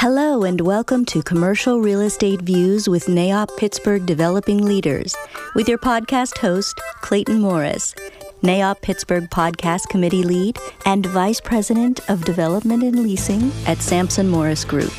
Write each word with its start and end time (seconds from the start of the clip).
Hello 0.00 0.44
and 0.44 0.60
welcome 0.60 1.04
to 1.06 1.24
Commercial 1.24 1.80
Real 1.80 2.02
Estate 2.02 2.42
Views 2.42 2.88
with 2.88 3.06
NAIOP 3.06 3.48
Pittsburgh 3.56 4.06
Developing 4.06 4.64
Leaders 4.64 5.16
with 5.56 5.68
your 5.68 5.76
podcast 5.76 6.38
host, 6.38 6.80
Clayton 7.00 7.40
Morris, 7.40 7.96
NAIOP 8.44 8.80
Pittsburgh 8.80 9.28
Podcast 9.28 9.88
Committee 9.88 10.22
Lead 10.22 10.56
and 10.86 11.04
Vice 11.06 11.40
President 11.40 11.98
of 12.08 12.24
Development 12.24 12.84
and 12.84 13.02
Leasing 13.02 13.50
at 13.66 13.78
Sampson 13.78 14.28
Morris 14.28 14.64
Group. 14.64 14.92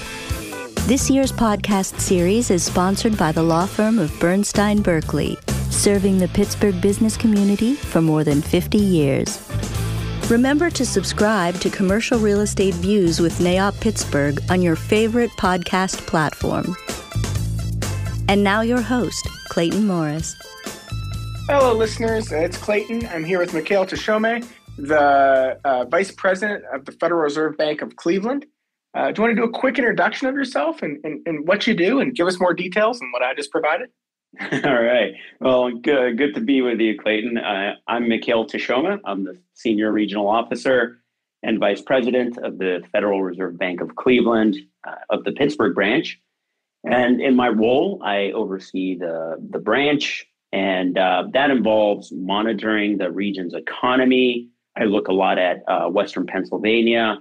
This 0.86 1.10
year's 1.10 1.32
podcast 1.32 2.02
series 2.02 2.52
is 2.52 2.66
sponsored 2.66 3.18
by 3.18 3.32
the 3.32 3.42
law 3.42 3.68
firm 3.68 4.00
of 4.00 4.12
Bernstein 4.20 4.82
Burkley, 4.82 5.38
serving 5.70 6.18
the 6.18 6.28
Pittsburgh 6.28 6.82
business 6.82 7.16
community 7.16 7.74
for 7.76 8.02
more 8.02 8.26
than 8.26 8.42
50 8.42 8.78
years. 8.78 9.38
Remember 10.30 10.70
to 10.70 10.86
subscribe 10.86 11.56
to 11.56 11.72
Commercial 11.72 12.20
Real 12.20 12.42
Estate 12.42 12.76
Views 12.76 13.20
with 13.20 13.40
NAIOP 13.40 13.82
Pittsburgh 13.82 14.40
on 14.52 14.62
your 14.62 14.76
favorite 14.76 15.32
podcast 15.32 16.06
platform. 16.06 16.76
And 18.28 18.44
now 18.44 18.62
your 18.62 18.80
host, 18.80 19.28
Clayton 19.46 19.88
Morris. 19.88 20.36
Hello, 21.48 21.74
listeners. 21.74 22.32
It's 22.32 22.58
Clayton. 22.58 23.08
I'm 23.08 23.24
here 23.24 23.40
with 23.40 23.54
Mekael 23.54 23.90
Teshome, 23.90 24.48
the 24.78 25.60
uh, 25.64 25.86
Vice 25.86 26.12
President 26.12 26.64
of 26.72 26.86
the 26.86 26.92
Federal 26.92 27.22
Reserve 27.22 27.58
Bank 27.58 27.82
of 27.82 27.96
Cleveland. 27.96 28.46
Uh, 28.94 29.12
do 29.12 29.22
you 29.22 29.28
want 29.28 29.36
to 29.36 29.42
do 29.42 29.48
a 29.48 29.52
quick 29.52 29.80
introduction 29.80 30.28
of 30.28 30.36
yourself 30.36 30.84
and, 30.84 31.04
and, 31.04 31.26
and 31.26 31.48
what 31.48 31.66
you 31.66 31.74
do 31.74 32.02
and 32.02 32.14
give 32.14 32.28
us 32.28 32.40
more 32.40 32.54
details 32.54 33.00
than 33.00 33.12
what 33.12 33.24
I 33.24 33.34
just 33.34 33.50
provided? 33.50 33.90
All 34.64 34.84
right. 34.84 35.14
Well, 35.40 35.72
good, 35.72 36.18
good 36.18 36.36
to 36.36 36.42
be 36.42 36.62
with 36.62 36.80
you, 36.80 36.98
Clayton. 37.00 37.40
Uh, 37.40 37.74
I'm 37.88 38.04
Mekael 38.04 38.48
Teshome. 38.48 39.00
I'm 39.04 39.24
the 39.24 39.40
Senior 39.56 39.92
Regional 39.92 40.28
Officer 40.28 41.00
and 41.42 41.60
Vice 41.60 41.82
President 41.82 42.38
of 42.38 42.60
the 42.60 42.84
Federal 42.92 43.24
Reserve 43.24 43.58
Bank 43.58 43.82
of 43.82 43.96
Cleveland 43.96 44.56
uh, 44.88 44.96
of 45.10 45.24
the 45.24 45.32
Pittsburgh 45.32 45.74
branch. 45.74 46.20
And 46.84 47.20
in 47.20 47.36
my 47.36 47.50
role, 47.50 48.02
I 48.06 48.32
oversee 48.32 48.98
the, 49.00 49.36
the 49.50 49.58
branch, 49.58 50.28
and 50.54 50.98
uh, 50.98 51.24
that 51.34 51.50
involves 51.50 52.12
monitoring 52.12 53.00
the 53.00 53.12
region's 53.12 53.56
economy. 53.56 54.50
I 54.78 54.84
look 54.84 55.08
a 55.08 55.14
lot 55.14 55.40
at 55.40 55.64
uh, 55.68 55.88
Western 55.90 56.28
Pennsylvania 56.28 57.18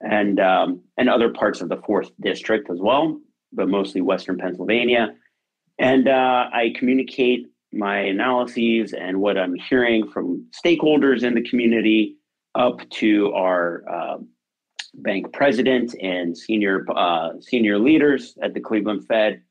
and, 0.00 0.40
um, 0.40 0.82
and 0.96 1.08
other 1.08 1.28
parts 1.28 1.60
of 1.60 1.68
the 1.68 1.76
4th 1.76 2.10
District 2.20 2.68
as 2.70 2.78
well, 2.80 3.20
but 3.52 3.68
mostly 3.68 4.00
Western 4.00 4.36
Pennsylvania 4.36 5.14
and 5.80 6.08
uh, 6.08 6.50
I 6.52 6.74
communicate 6.76 7.46
my 7.72 7.98
analyses 7.98 8.92
and 8.92 9.20
what 9.20 9.38
I'm 9.38 9.54
hearing 9.54 10.10
from 10.10 10.46
stakeholders 10.64 11.22
in 11.22 11.34
the 11.34 11.42
community 11.42 12.16
up 12.54 12.88
to 12.90 13.32
our 13.32 13.82
uh, 13.90 14.18
bank 14.94 15.32
president 15.32 15.94
and 16.02 16.36
senior 16.36 16.84
uh, 16.94 17.30
senior 17.40 17.78
leaders 17.78 18.36
at 18.42 18.52
the 18.52 18.60
Cleveland 18.60 19.06
Fed. 19.06 19.42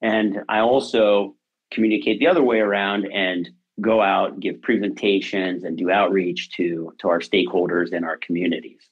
And 0.00 0.40
I 0.48 0.60
also 0.60 1.36
communicate 1.70 2.18
the 2.18 2.28
other 2.28 2.42
way 2.42 2.60
around 2.60 3.06
and 3.12 3.50
go 3.80 4.00
out, 4.00 4.40
give 4.40 4.62
presentations, 4.62 5.64
and 5.64 5.76
do 5.76 5.90
outreach 5.90 6.50
to 6.56 6.94
to 7.00 7.08
our 7.08 7.20
stakeholders 7.20 7.92
and 7.92 8.06
our 8.06 8.16
communities. 8.16 8.88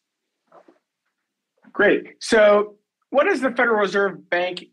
Great. 1.73 2.17
So, 2.20 2.77
what 3.09 3.25
does 3.25 3.41
the 3.41 3.51
Federal 3.51 3.79
Reserve 3.79 4.29
Bank 4.29 4.65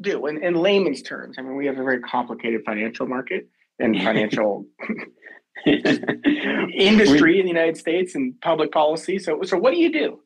do 0.00 0.26
in, 0.26 0.42
in 0.42 0.54
layman's 0.54 1.02
terms? 1.02 1.36
I 1.38 1.42
mean, 1.42 1.56
we 1.56 1.66
have 1.66 1.78
a 1.78 1.82
very 1.82 2.00
complicated 2.00 2.62
financial 2.64 3.06
market 3.06 3.48
and 3.78 3.96
financial 4.02 4.66
industry 5.66 7.40
in 7.40 7.46
the 7.46 7.52
United 7.52 7.76
States 7.76 8.14
and 8.14 8.38
public 8.40 8.72
policy. 8.72 9.18
So, 9.18 9.42
so 9.42 9.56
what 9.56 9.72
do 9.72 9.78
you 9.78 9.92
do? 9.92 10.20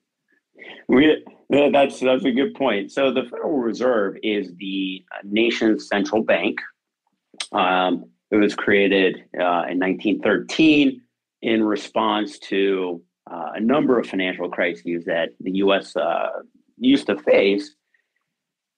We, 0.89 1.25
that's 1.49 2.01
that's 2.01 2.25
a 2.25 2.33
good 2.33 2.55
point. 2.55 2.93
So 2.93 3.13
the 3.13 3.23
Federal 3.23 3.59
Reserve 3.59 4.17
is 4.23 4.53
the 4.59 5.05
nation's 5.25 5.89
central 5.89 6.23
bank. 6.23 6.59
Um, 7.53 8.07
it 8.31 8.37
was 8.37 8.55
created 8.55 9.25
uh, 9.35 9.67
in 9.69 9.79
1913 9.79 11.01
in 11.43 11.65
response 11.65 12.39
to 12.39 13.03
uh, 13.31 13.53
a 13.55 13.61
number 13.61 13.99
of 13.99 14.07
financial 14.07 14.49
crises 14.49 15.05
that 15.07 15.31
the 15.41 15.53
U.S. 15.53 15.97
Uh, 15.97 16.29
used 16.79 17.07
to 17.07 17.19
face, 17.19 17.75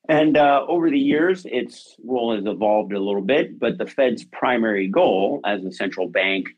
and 0.08 0.36
uh, 0.36 0.64
over 0.66 0.90
the 0.90 0.98
years, 0.98 1.46
its 1.46 1.94
role 2.04 2.34
has 2.34 2.44
evolved 2.44 2.92
a 2.92 2.98
little 2.98 3.22
bit, 3.22 3.58
but 3.58 3.78
the 3.78 3.86
Fed's 3.86 4.24
primary 4.24 4.88
goal 4.88 5.40
as 5.44 5.64
a 5.64 5.72
central 5.72 6.08
bank, 6.08 6.48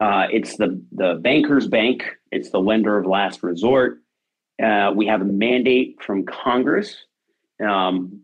uh, 0.00 0.26
it's 0.30 0.56
the, 0.56 0.82
the 0.92 1.18
banker's 1.20 1.68
bank, 1.68 2.04
it's 2.32 2.50
the 2.50 2.60
lender 2.60 2.98
of 2.98 3.06
last 3.06 3.42
resort. 3.42 3.98
Uh, 4.62 4.92
we 4.94 5.06
have 5.06 5.20
a 5.20 5.26
mandate 5.26 5.96
from 6.02 6.24
Congress. 6.24 6.96
Um, 7.64 8.22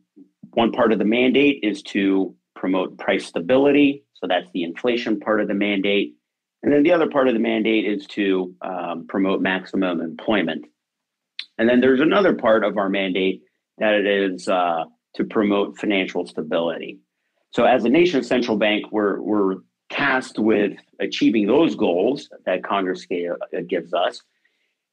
one 0.52 0.72
part 0.72 0.92
of 0.92 0.98
the 0.98 1.04
mandate 1.04 1.60
is 1.62 1.82
to 1.82 2.34
promote 2.54 2.98
price 2.98 3.26
stability. 3.26 4.04
So 4.14 4.26
that's 4.26 4.46
the 4.52 4.62
inflation 4.62 5.20
part 5.20 5.40
of 5.40 5.48
the 5.48 5.54
mandate. 5.54 6.14
And 6.62 6.72
then 6.72 6.82
the 6.82 6.92
other 6.92 7.08
part 7.08 7.28
of 7.28 7.34
the 7.34 7.40
mandate 7.40 7.86
is 7.86 8.06
to 8.08 8.54
um, 8.62 9.06
promote 9.08 9.40
maximum 9.40 10.00
employment. 10.00 10.66
And 11.58 11.68
then 11.68 11.80
there's 11.80 12.00
another 12.00 12.34
part 12.34 12.64
of 12.64 12.76
our 12.76 12.88
mandate 12.88 13.42
that 13.80 13.94
it 13.94 14.06
is 14.06 14.46
uh, 14.48 14.84
to 15.16 15.24
promote 15.24 15.76
financial 15.76 16.26
stability. 16.26 17.00
So, 17.52 17.64
as 17.64 17.84
a 17.84 17.88
nation's 17.88 18.28
central 18.28 18.56
bank, 18.56 18.86
we're, 18.92 19.20
we're 19.20 19.56
tasked 19.90 20.38
with 20.38 20.72
achieving 21.00 21.46
those 21.46 21.74
goals 21.74 22.28
that 22.46 22.62
Congress 22.62 23.04
uh, 23.10 23.60
gives 23.68 23.92
us. 23.92 24.22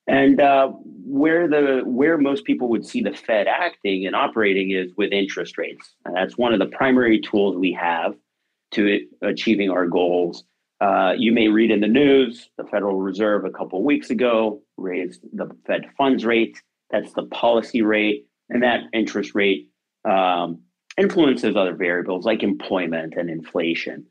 And 0.07 0.39
uh, 0.39 0.69
where 1.05 1.47
the 1.47 1.81
where 1.85 2.17
most 2.17 2.45
people 2.45 2.69
would 2.69 2.85
see 2.85 3.01
the 3.01 3.11
Fed 3.11 3.47
acting 3.47 4.07
and 4.07 4.15
operating 4.15 4.71
is 4.71 4.91
with 4.97 5.11
interest 5.11 5.57
rates. 5.57 5.93
And 6.05 6.15
that's 6.15 6.37
one 6.37 6.53
of 6.53 6.59
the 6.59 6.67
primary 6.67 7.19
tools 7.19 7.57
we 7.57 7.73
have 7.73 8.15
to 8.71 9.01
achieving 9.21 9.69
our 9.69 9.85
goals. 9.85 10.45
Uh, 10.79 11.13
you 11.17 11.33
may 11.33 11.49
read 11.49 11.71
in 11.71 11.81
the 11.81 11.87
news 11.87 12.49
the 12.57 12.63
Federal 12.63 13.01
Reserve 13.01 13.43
a 13.43 13.49
couple 13.49 13.83
weeks 13.83 14.09
ago 14.09 14.61
raised 14.77 15.21
the 15.33 15.49
Fed 15.65 15.87
funds 15.97 16.23
rate. 16.23 16.61
That's 16.89 17.11
the 17.13 17.23
policy 17.23 17.81
rate 17.81 18.27
and 18.50 18.63
that 18.63 18.81
interest 18.94 19.35
rate 19.35 19.69
um, 20.06 20.62
influences 20.97 21.56
other 21.56 21.75
variables 21.75 22.25
like 22.25 22.44
employment 22.44 23.13
and 23.16 23.30
inflation. 23.30 24.06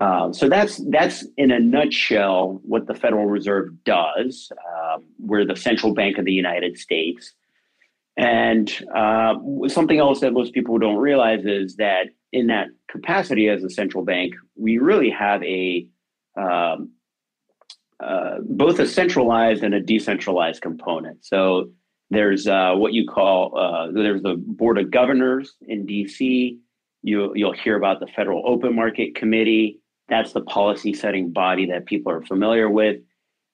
Um, 0.00 0.32
so 0.32 0.48
that's 0.48 0.80
that's 0.90 1.26
in 1.36 1.50
a 1.50 1.58
nutshell 1.58 2.60
what 2.62 2.86
the 2.86 2.94
Federal 2.94 3.26
Reserve 3.26 3.70
does. 3.84 4.52
Um, 4.66 5.04
we're 5.18 5.44
the 5.44 5.56
central 5.56 5.92
bank 5.92 6.18
of 6.18 6.24
the 6.24 6.32
United 6.32 6.78
States, 6.78 7.32
and 8.16 8.70
uh, 8.94 9.34
something 9.66 9.98
else 9.98 10.20
that 10.20 10.32
most 10.32 10.54
people 10.54 10.78
don't 10.78 10.98
realize 10.98 11.44
is 11.44 11.76
that 11.76 12.06
in 12.32 12.46
that 12.46 12.68
capacity 12.88 13.48
as 13.48 13.64
a 13.64 13.70
central 13.70 14.04
bank, 14.04 14.34
we 14.54 14.78
really 14.78 15.10
have 15.10 15.42
a 15.42 15.88
um, 16.36 16.92
uh, 18.00 18.36
both 18.42 18.78
a 18.78 18.86
centralized 18.86 19.64
and 19.64 19.74
a 19.74 19.80
decentralized 19.80 20.62
component. 20.62 21.24
So 21.24 21.70
there's 22.10 22.46
uh, 22.46 22.74
what 22.74 22.92
you 22.92 23.06
call 23.06 23.56
uh, 23.58 23.90
there's 23.92 24.22
the 24.22 24.34
board 24.36 24.78
of 24.78 24.90
governors 24.90 25.56
in 25.66 25.86
D.C. 25.86 26.58
You 27.02 27.32
you'll 27.34 27.52
hear 27.52 27.76
about 27.76 28.00
the 28.00 28.06
Federal 28.06 28.42
Open 28.46 28.74
Market 28.74 29.14
Committee. 29.14 29.80
That's 30.08 30.32
the 30.32 30.40
policy 30.42 30.94
setting 30.94 31.32
body 31.32 31.66
that 31.66 31.86
people 31.86 32.10
are 32.10 32.22
familiar 32.22 32.70
with. 32.70 33.00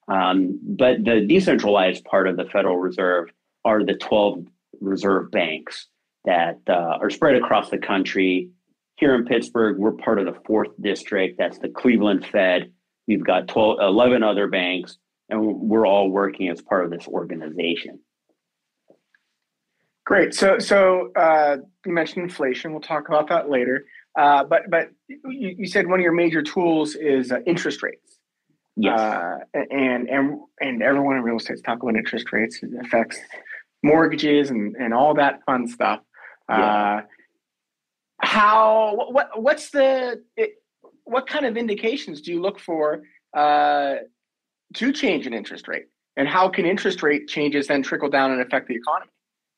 Um, 0.07 0.61
but 0.63 1.05
the 1.05 1.25
decentralized 1.27 2.05
part 2.05 2.29
of 2.29 2.37
the 2.37 2.45
Federal 2.45 2.77
Reserve 2.77 3.31
are 3.65 3.85
the 3.85 3.95
12 3.95 4.47
reserve 4.81 5.31
banks 5.31 5.89
that 6.25 6.61
uh, 6.69 6.99
are 7.01 7.11
spread 7.11 7.37
across 7.37 7.71
the 7.71 7.79
country. 7.79 8.51
Here 8.97 9.15
in 9.15 9.25
Pittsburgh, 9.25 9.79
we're 9.79 9.93
part 9.93 10.19
of 10.19 10.27
the 10.27 10.39
fourth 10.47 10.69
district. 10.81 11.39
That's 11.39 11.59
the 11.59 11.69
Cleveland 11.69 12.27
Fed. 12.31 12.73
We've 13.09 13.25
got 13.25 13.49
12, 13.49 13.79
11 13.81 14.23
other 14.23 14.47
banks, 14.47 14.99
and 15.29 15.41
we're 15.43 15.87
all 15.87 16.11
working 16.11 16.49
as 16.49 16.63
part 16.63 16.85
of 16.85 16.91
this 16.91 17.09
organization. 17.09 17.99
Great. 20.15 20.33
So, 20.33 20.61
so 20.61 21.11
uh, 21.17 21.57
you 21.85 21.93
mentioned 21.93 22.23
inflation. 22.23 22.71
We'll 22.71 22.81
talk 22.81 23.09
about 23.09 23.29
that 23.31 23.51
later. 23.51 23.87
Uh, 24.17 24.45
but, 24.45 24.71
but 24.71 24.91
you, 25.09 25.57
you, 25.59 25.67
said 25.67 25.89
one 25.89 25.99
of 25.99 26.05
your 26.05 26.13
major 26.13 26.41
tools 26.41 26.95
is 26.95 27.33
uh, 27.33 27.41
interest 27.49 27.83
rates. 27.83 28.19
Yes. 28.77 28.97
Uh, 28.97 29.39
and 29.73 30.09
and 30.09 30.39
and 30.61 30.83
everyone 30.85 31.17
in 31.17 31.23
real 31.23 31.37
estate 31.37 31.55
is 31.55 31.63
talking 31.63 31.89
about 31.89 31.99
interest 31.99 32.33
rates. 32.33 32.61
It 32.63 32.71
affects 32.81 33.19
mortgages 33.83 34.51
and 34.51 34.77
and 34.77 34.95
all 34.95 35.15
that 35.15 35.41
fun 35.47 35.67
stuff. 35.67 36.01
Yeah. 36.49 36.57
Uh, 36.65 37.03
how 38.21 39.09
what 39.11 39.43
what's 39.43 39.71
the 39.71 40.23
it, 40.37 40.63
what 41.03 41.27
kind 41.27 41.45
of 41.45 41.57
indications 41.57 42.21
do 42.21 42.33
you 42.33 42.41
look 42.41 42.61
for 42.61 43.03
uh, 43.37 43.97
to 44.75 44.93
change 44.93 45.27
an 45.27 45.35
interest 45.35 45.67
rate, 45.67 45.87
and 46.17 46.29
how 46.29 46.49
can 46.49 46.67
interest 46.67 47.03
rate 47.03 47.27
changes 47.27 47.67
then 47.67 47.83
trickle 47.83 48.09
down 48.09 48.31
and 48.31 48.41
affect 48.41 48.69
the 48.69 48.77
economy? 48.77 49.11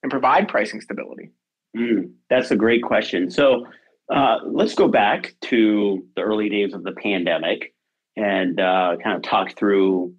And 0.06 0.10
provide 0.12 0.46
pricing 0.46 0.80
stability? 0.80 1.32
Mm, 1.76 2.12
that's 2.30 2.52
a 2.52 2.56
great 2.56 2.84
question. 2.84 3.28
So 3.28 3.66
uh, 4.08 4.38
let's 4.46 4.76
go 4.76 4.86
back 4.86 5.34
to 5.42 6.06
the 6.14 6.22
early 6.22 6.48
days 6.48 6.74
of 6.74 6.84
the 6.84 6.92
pandemic 6.92 7.74
and 8.16 8.60
uh, 8.60 8.96
kind 9.02 9.16
of 9.16 9.22
talk 9.22 9.56
through 9.56 10.14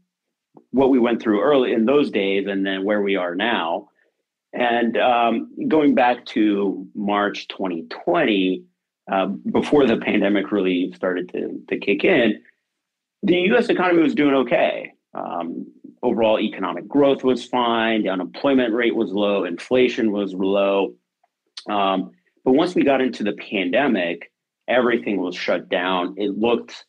what 0.72 0.90
we 0.90 1.00
went 1.00 1.22
through 1.22 1.42
early 1.42 1.72
in 1.72 1.86
those 1.86 2.12
days 2.12 2.48
and 2.48 2.66
then 2.66 2.84
where 2.84 3.02
we 3.02 3.16
are 3.16 3.34
now. 3.34 3.88
And 4.52 4.98
um, 4.98 5.52
going 5.70 5.96
back 5.96 6.26
to 6.28 6.86
March 6.94 7.48
2020, 7.48 8.66
uh, 9.10 9.28
before 9.28 9.88
the 9.88 9.98
pandemic 9.98 10.52
really 10.52 10.92
started 10.94 11.30
to, 11.30 11.62
to 11.70 11.80
kick 11.80 12.04
in, 12.04 12.42
the 13.24 13.38
US 13.54 13.70
economy 13.70 14.04
was 14.04 14.14
doing 14.14 14.36
okay. 14.36 14.92
Um, 15.14 15.66
overall 16.04 16.40
economic 16.40 16.88
growth 16.88 17.24
was 17.24 17.46
fine, 17.46 18.04
the 18.04 18.10
unemployment 18.10 18.74
rate 18.74 18.96
was 18.96 19.12
low, 19.12 19.44
inflation 19.44 20.12
was 20.12 20.34
low. 20.34 20.94
Um, 21.70 22.12
but 22.46 22.54
once 22.54 22.76
we 22.76 22.84
got 22.84 23.02
into 23.02 23.24
the 23.24 23.34
pandemic, 23.34 24.32
everything 24.68 25.22
was 25.22 25.36
shut 25.36 25.70
down. 25.70 26.16
It 26.18 26.38
looked 26.38 26.86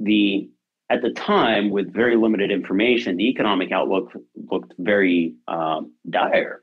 the 0.00 0.48
at 0.90 1.00
the 1.00 1.10
time 1.10 1.70
with 1.70 1.92
very 1.92 2.16
limited 2.16 2.50
information, 2.50 3.16
the 3.16 3.28
economic 3.28 3.72
outlook 3.72 4.12
looked 4.50 4.74
very 4.78 5.34
um, 5.48 5.94
dire. 6.10 6.62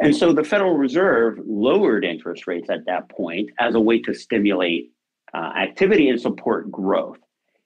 And 0.00 0.14
so 0.14 0.32
the 0.32 0.44
Federal 0.44 0.74
Reserve 0.74 1.40
lowered 1.44 2.04
interest 2.04 2.46
rates 2.46 2.70
at 2.70 2.86
that 2.86 3.08
point 3.10 3.50
as 3.58 3.74
a 3.74 3.80
way 3.80 4.00
to 4.02 4.14
stimulate 4.14 4.92
uh, 5.34 5.52
activity 5.56 6.08
and 6.08 6.20
support 6.20 6.70
growth. 6.70 7.18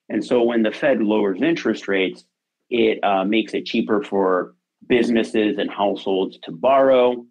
And 0.08 0.24
so 0.24 0.42
when 0.42 0.62
the 0.62 0.70
Fed 0.70 1.02
lowers 1.02 1.42
interest 1.42 1.88
rates, 1.88 2.24
it 2.72 3.04
uh, 3.04 3.24
makes 3.24 3.52
it 3.52 3.66
cheaper 3.66 4.02
for 4.02 4.54
businesses 4.88 5.58
and 5.58 5.70
households 5.70 6.38
to 6.42 6.50
borrow. 6.50 7.24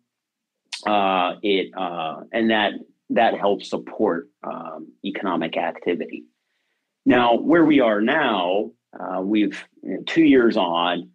Uh, 0.86 1.34
it 1.42 1.72
uh, 1.76 2.22
and 2.32 2.52
that 2.52 2.74
that 3.10 3.38
helps 3.38 3.70
support 3.70 4.30
um, 4.44 4.88
economic 5.04 5.58
activity. 5.58 6.26
Now, 7.06 7.36
where 7.36 7.66
we 7.66 7.80
are 7.80 8.02
now, 8.02 8.72
uh, 8.98 9.22
we've 9.22 9.64
you 9.84 9.96
know, 9.96 10.04
two 10.06 10.24
years 10.24 10.56
on. 10.56 11.10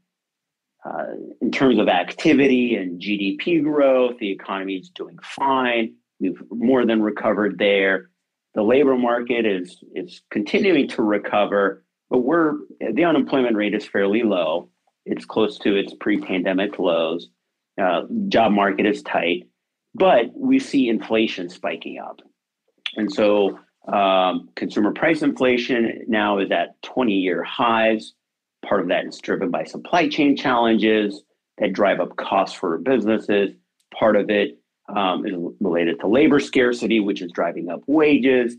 Uh, 0.84 1.14
in 1.40 1.50
terms 1.50 1.80
of 1.80 1.88
activity 1.88 2.76
and 2.76 3.00
GDP 3.00 3.60
growth, 3.60 4.18
the 4.18 4.30
economy 4.30 4.76
is 4.76 4.88
doing 4.90 5.18
fine. 5.20 5.94
We've 6.20 6.40
more 6.50 6.86
than 6.86 7.02
recovered 7.02 7.58
there. 7.58 8.10
The 8.54 8.62
labor 8.62 8.96
market 8.96 9.46
is 9.46 9.82
is 9.94 10.22
continuing 10.30 10.88
to 10.90 11.02
recover, 11.02 11.84
but 12.10 12.18
we're 12.18 12.54
the 12.92 13.04
unemployment 13.04 13.56
rate 13.56 13.74
is 13.74 13.86
fairly 13.86 14.22
low. 14.22 14.68
It's 15.04 15.24
close 15.24 15.58
to 15.60 15.76
its 15.76 15.94
pre-pandemic 16.00 16.78
lows. 16.78 17.28
Uh, 17.80 18.02
job 18.28 18.52
market 18.52 18.86
is 18.86 19.02
tight, 19.02 19.48
but 19.94 20.26
we 20.34 20.58
see 20.58 20.88
inflation 20.88 21.48
spiking 21.48 21.98
up, 21.98 22.20
and 22.96 23.12
so 23.12 23.58
um, 23.92 24.48
consumer 24.56 24.92
price 24.92 25.22
inflation 25.22 26.04
now 26.08 26.38
is 26.38 26.50
at 26.50 26.80
20-year 26.82 27.42
highs. 27.44 28.14
Part 28.64 28.80
of 28.80 28.88
that 28.88 29.06
is 29.06 29.18
driven 29.18 29.50
by 29.50 29.64
supply 29.64 30.08
chain 30.08 30.36
challenges 30.36 31.22
that 31.58 31.72
drive 31.72 32.00
up 32.00 32.16
costs 32.16 32.56
for 32.56 32.78
businesses. 32.78 33.50
Part 33.94 34.16
of 34.16 34.28
it 34.28 34.58
um, 34.94 35.26
is 35.26 35.34
related 35.60 36.00
to 36.00 36.08
labor 36.08 36.40
scarcity, 36.40 37.00
which 37.00 37.22
is 37.22 37.30
driving 37.32 37.68
up 37.68 37.82
wages. 37.86 38.56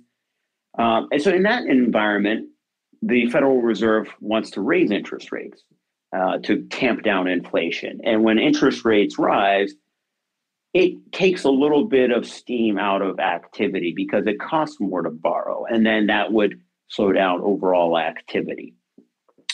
Um, 0.78 1.08
and 1.12 1.22
so, 1.22 1.32
in 1.32 1.44
that 1.44 1.66
environment, 1.66 2.50
the 3.02 3.30
Federal 3.30 3.62
Reserve 3.62 4.08
wants 4.20 4.52
to 4.52 4.62
raise 4.62 4.92
interest 4.92 5.32
rates 5.32 5.64
uh, 6.16 6.38
to 6.40 6.64
tamp 6.68 7.04
down 7.04 7.28
inflation. 7.28 8.00
And 8.04 8.24
when 8.24 8.40
interest 8.40 8.86
rates 8.86 9.20
rise, 9.20 9.74
it 10.74 11.12
takes 11.12 11.44
a 11.44 11.50
little 11.50 11.86
bit 11.86 12.12
of 12.12 12.26
steam 12.26 12.78
out 12.78 13.02
of 13.02 13.20
activity 13.20 13.94
because 13.96 14.28
it 14.28 14.40
costs 14.40 14.80
more 14.80 15.02
to 15.02 15.10
borrow. 15.10 15.66
And 15.66 15.86
then 15.86 16.08
that 16.08 16.32
would 16.32 16.62
slow 16.90 17.12
down 17.12 17.42
overall 17.42 17.98
activity. 17.98 18.74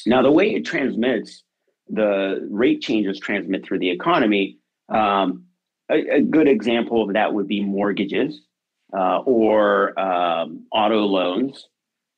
Now, 0.06 0.22
the 0.22 0.32
way 0.32 0.54
it 0.54 0.66
transmits, 0.66 1.44
the 1.90 2.48
rate 2.50 2.82
changes 2.82 3.20
transmit 3.20 3.66
through 3.66 3.80
the 3.80 3.90
economy. 3.90 4.58
Um, 4.90 5.46
a, 5.90 6.18
a, 6.18 6.22
good 6.22 6.48
example 6.48 7.04
of 7.04 7.14
that 7.14 7.34
would 7.34 7.48
be 7.48 7.64
mortgages 7.64 8.42
uh, 8.96 9.20
or 9.20 9.98
um, 10.00 10.66
auto 10.72 11.00
loans. 11.00 11.68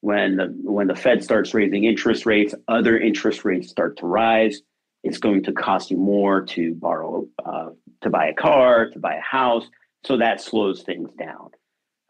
When 0.06 0.36
the 0.36 0.56
when 0.62 0.86
the 0.86 0.96
Fed 0.96 1.24
starts 1.24 1.56
raising 1.56 1.86
interest 1.86 2.28
rates, 2.28 2.54
other 2.68 2.96
interest 2.96 3.44
rates 3.44 3.72
start 3.72 3.98
to 3.98 4.06
rise. 4.06 4.62
It's 5.04 5.18
going 5.18 5.42
to 5.46 5.52
cost 5.52 5.90
you 5.90 5.98
more 5.98 6.46
to 6.46 6.76
borrow, 6.76 7.28
uh, 7.44 7.70
to 8.02 8.12
buy 8.12 8.28
a 8.28 8.36
car, 8.36 8.92
to 8.92 9.00
buy 9.00 9.16
a 9.16 9.22
house. 9.22 9.66
So 10.04 10.18
that 10.18 10.42
slows 10.42 10.84
things 10.84 11.10
down. 11.18 11.50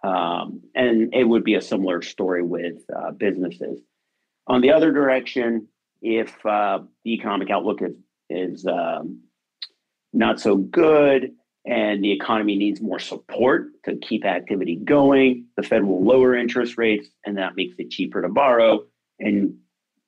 Um, 0.04 0.64
and 0.76 1.14
it 1.14 1.24
would 1.24 1.46
be 1.46 1.56
a 1.56 1.62
similar 1.62 2.02
story 2.02 2.44
with 2.44 2.84
uh, 2.94 3.12
businesses. 3.12 3.80
On 4.46 4.60
the 4.60 4.74
other 4.74 4.92
direction, 4.92 5.70
if 6.02 6.46
uh, 6.46 6.80
the 7.06 7.14
economic 7.14 7.50
outlook 7.50 7.82
is, 7.82 7.96
is 8.30 8.66
um, 8.68 9.22
not 10.12 10.42
so 10.42 10.58
good 10.58 11.32
and 11.66 12.04
the 12.04 12.12
economy 12.12 12.56
needs 12.56 12.82
more 12.82 13.00
support 13.00 13.68
to 13.86 13.96
keep 13.98 14.26
activity 14.26 14.76
going, 14.76 15.46
the 15.58 15.64
Fed 15.64 15.84
will 15.84 16.04
lower 16.04 16.36
interest 16.36 16.78
rates 16.78 17.08
and 17.26 17.38
that 17.38 17.56
makes 17.56 17.76
it 17.80 17.90
cheaper 17.90 18.22
to 18.22 18.30
borrow. 18.30 18.84
And 19.20 19.58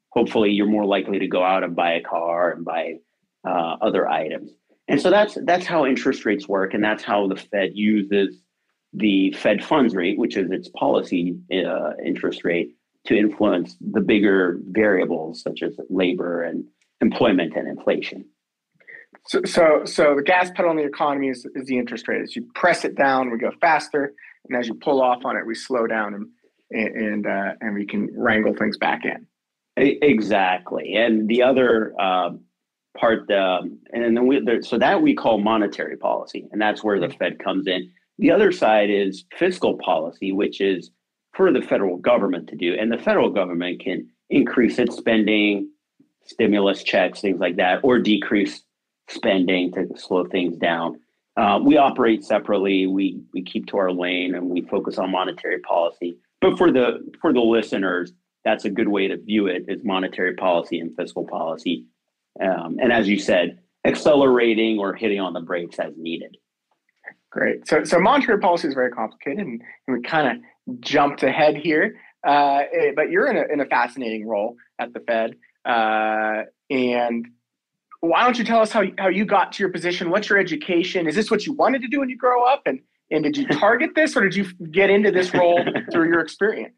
hopefully, 0.10 0.52
you're 0.52 0.68
more 0.68 0.86
likely 0.86 1.20
to 1.20 1.28
go 1.28 1.44
out 1.44 1.64
and 1.64 1.76
buy 1.76 1.94
a 1.94 2.02
car 2.02 2.52
and 2.52 2.64
buy 2.64 2.96
uh, 3.48 3.78
other 3.82 4.08
items. 4.08 4.52
And 4.88 5.02
so 5.02 5.10
that's 5.10 5.38
that's 5.44 5.66
how 5.66 5.86
interest 5.86 6.26
rates 6.26 6.48
work, 6.48 6.74
and 6.74 6.84
that's 6.84 7.04
how 7.04 7.28
the 7.28 7.36
Fed 7.36 7.72
uses 7.74 8.42
the 8.94 9.32
Fed 9.34 9.64
funds 9.64 9.94
rate, 9.96 10.18
which 10.18 10.38
is 10.38 10.50
its 10.50 10.70
policy 10.70 11.38
uh, 11.52 11.92
interest 12.04 12.44
rate, 12.44 12.76
to 13.06 13.18
influence 13.18 13.76
the 13.80 14.02
bigger 14.02 14.60
variables 14.70 15.42
such 15.42 15.62
as 15.62 15.78
labor 15.90 16.44
and 16.44 16.66
employment 17.02 17.54
and 17.56 17.68
inflation. 17.68 18.26
So, 19.28 19.42
so, 19.46 19.82
so 19.86 20.16
the 20.16 20.22
gas 20.22 20.50
pedal 20.52 20.72
in 20.72 20.78
the 20.78 20.86
economy 20.86 21.30
is, 21.30 21.46
is 21.54 21.68
the 21.68 21.78
interest 21.78 22.08
rate. 22.08 22.22
As 22.22 22.36
you 22.36 22.48
press 22.56 22.86
it 22.86 22.96
down, 22.96 23.30
we 23.30 23.38
go 23.38 23.52
faster, 23.60 24.14
and 24.48 24.58
as 24.58 24.68
you 24.68 24.74
pull 24.74 25.02
off 25.02 25.26
on 25.26 25.36
it, 25.36 25.46
we 25.46 25.56
slow 25.56 25.88
down 25.88 26.14
and 26.14 26.28
and 26.70 27.26
uh, 27.26 27.54
and 27.62 27.76
we 27.76 27.86
can 27.86 28.10
wrangle 28.18 28.54
things 28.54 28.78
back 28.78 29.04
in. 29.06 29.26
Exactly, 29.78 30.96
and 30.96 31.28
the 31.28 31.44
other 31.44 32.00
um, 32.00 32.42
part, 32.98 33.30
um, 33.32 33.80
and 33.94 34.18
then 34.18 34.26
we, 34.28 34.40
there, 34.44 34.62
so 34.62 34.78
that 34.78 35.02
we 35.02 35.14
call 35.14 35.38
monetary 35.38 35.98
policy, 35.98 36.48
and 36.52 36.62
that's 36.62 36.84
where 36.84 37.00
the 37.00 37.08
mm-hmm. 37.08 37.18
Fed 37.18 37.40
comes 37.40 37.68
in. 37.68 37.92
The 38.20 38.32
other 38.32 38.52
side 38.52 38.90
is 38.90 39.26
fiscal 39.38 39.78
policy, 39.78 40.32
which 40.32 40.60
is 40.60 40.90
for 41.34 41.52
the 41.52 41.62
federal 41.62 41.98
government 41.98 42.50
to 42.50 42.56
do. 42.56 42.74
And 42.74 42.92
the 42.92 42.98
federal 42.98 43.30
government 43.30 43.80
can 43.80 44.10
increase 44.30 44.80
its 44.80 44.98
spending, 44.98 45.70
stimulus 46.26 46.82
checks, 46.84 47.22
things 47.22 47.40
like 47.40 47.58
that, 47.58 47.82
or 47.84 48.00
decrease 48.00 48.64
spending 49.10 49.72
to 49.74 49.88
slow 49.96 50.26
things 50.26 50.58
down. 50.58 51.00
Uh, 51.36 51.60
we 51.64 51.78
operate 51.78 52.24
separately. 52.24 52.88
We 52.88 53.22
we 53.34 53.44
keep 53.44 53.68
to 53.68 53.78
our 53.78 53.92
lane 53.92 54.36
and 54.36 54.50
we 54.50 54.62
focus 54.62 54.98
on 54.98 55.12
monetary 55.12 55.60
policy. 55.60 56.18
But 56.42 56.58
for 56.58 56.72
the 56.72 57.00
for 57.22 57.32
the 57.32 57.42
listeners, 57.42 58.12
that's 58.44 58.66
a 58.66 58.70
good 58.70 58.88
way 58.88 59.08
to 59.08 59.18
view 59.18 59.48
it: 59.48 59.66
is 59.68 59.84
monetary 59.84 60.36
policy 60.36 60.80
and 60.80 60.96
fiscal 60.96 61.26
policy. 61.28 61.86
Um, 62.42 62.78
and 62.82 62.92
as 62.92 63.08
you 63.08 63.20
said, 63.20 63.60
accelerating 63.86 64.80
or 64.80 64.94
hitting 64.94 65.20
on 65.20 65.34
the 65.34 65.42
brakes 65.42 65.80
as 65.80 65.94
needed. 65.98 66.38
Great. 67.30 67.68
So, 67.68 67.84
so 67.84 68.00
monetary 68.00 68.40
policy 68.40 68.68
is 68.68 68.74
very 68.74 68.92
complicated, 68.92 69.46
and, 69.46 69.62
and 69.88 69.98
we 69.98 70.02
kind 70.02 70.28
of 70.38 70.80
jumped 70.82 71.24
ahead 71.24 71.56
here. 71.58 72.00
Uh, 72.26 72.64
eh, 72.74 72.92
but 72.96 73.10
you're 73.10 73.28
in 73.28 73.38
a, 73.38 73.54
in 73.54 73.60
a 73.60 73.66
fascinating 73.66 74.28
role 74.28 74.56
at 74.80 74.94
the 74.94 75.00
Fed. 75.02 75.36
Uh, 75.66 76.44
and 76.70 77.28
why 78.08 78.24
don't 78.24 78.38
you 78.38 78.44
tell 78.44 78.62
us 78.62 78.72
how, 78.72 78.84
how 78.98 79.08
you 79.08 79.26
got 79.26 79.52
to 79.54 79.64
your 79.64 79.72
position? 79.72 80.10
What's 80.10 80.30
your 80.30 80.40
education? 80.40 81.08
Is 81.08 81.16
this 81.16 81.30
what 81.30 81.46
you 81.46 81.54
wanted 81.54 81.82
to 81.82 81.88
do 81.88 82.00
when 82.00 82.10
you 82.10 82.18
grow 82.18 82.46
up? 82.46 82.64
And, 82.66 82.80
and 83.12 83.24
did 83.24 83.38
you 83.38 83.48
target 83.60 83.92
this 83.96 84.16
or 84.16 84.22
did 84.22 84.36
you 84.36 84.46
get 84.72 84.90
into 84.90 85.12
this 85.12 85.34
role 85.34 85.64
through 85.92 86.10
your 86.10 86.20
experience? 86.20 86.76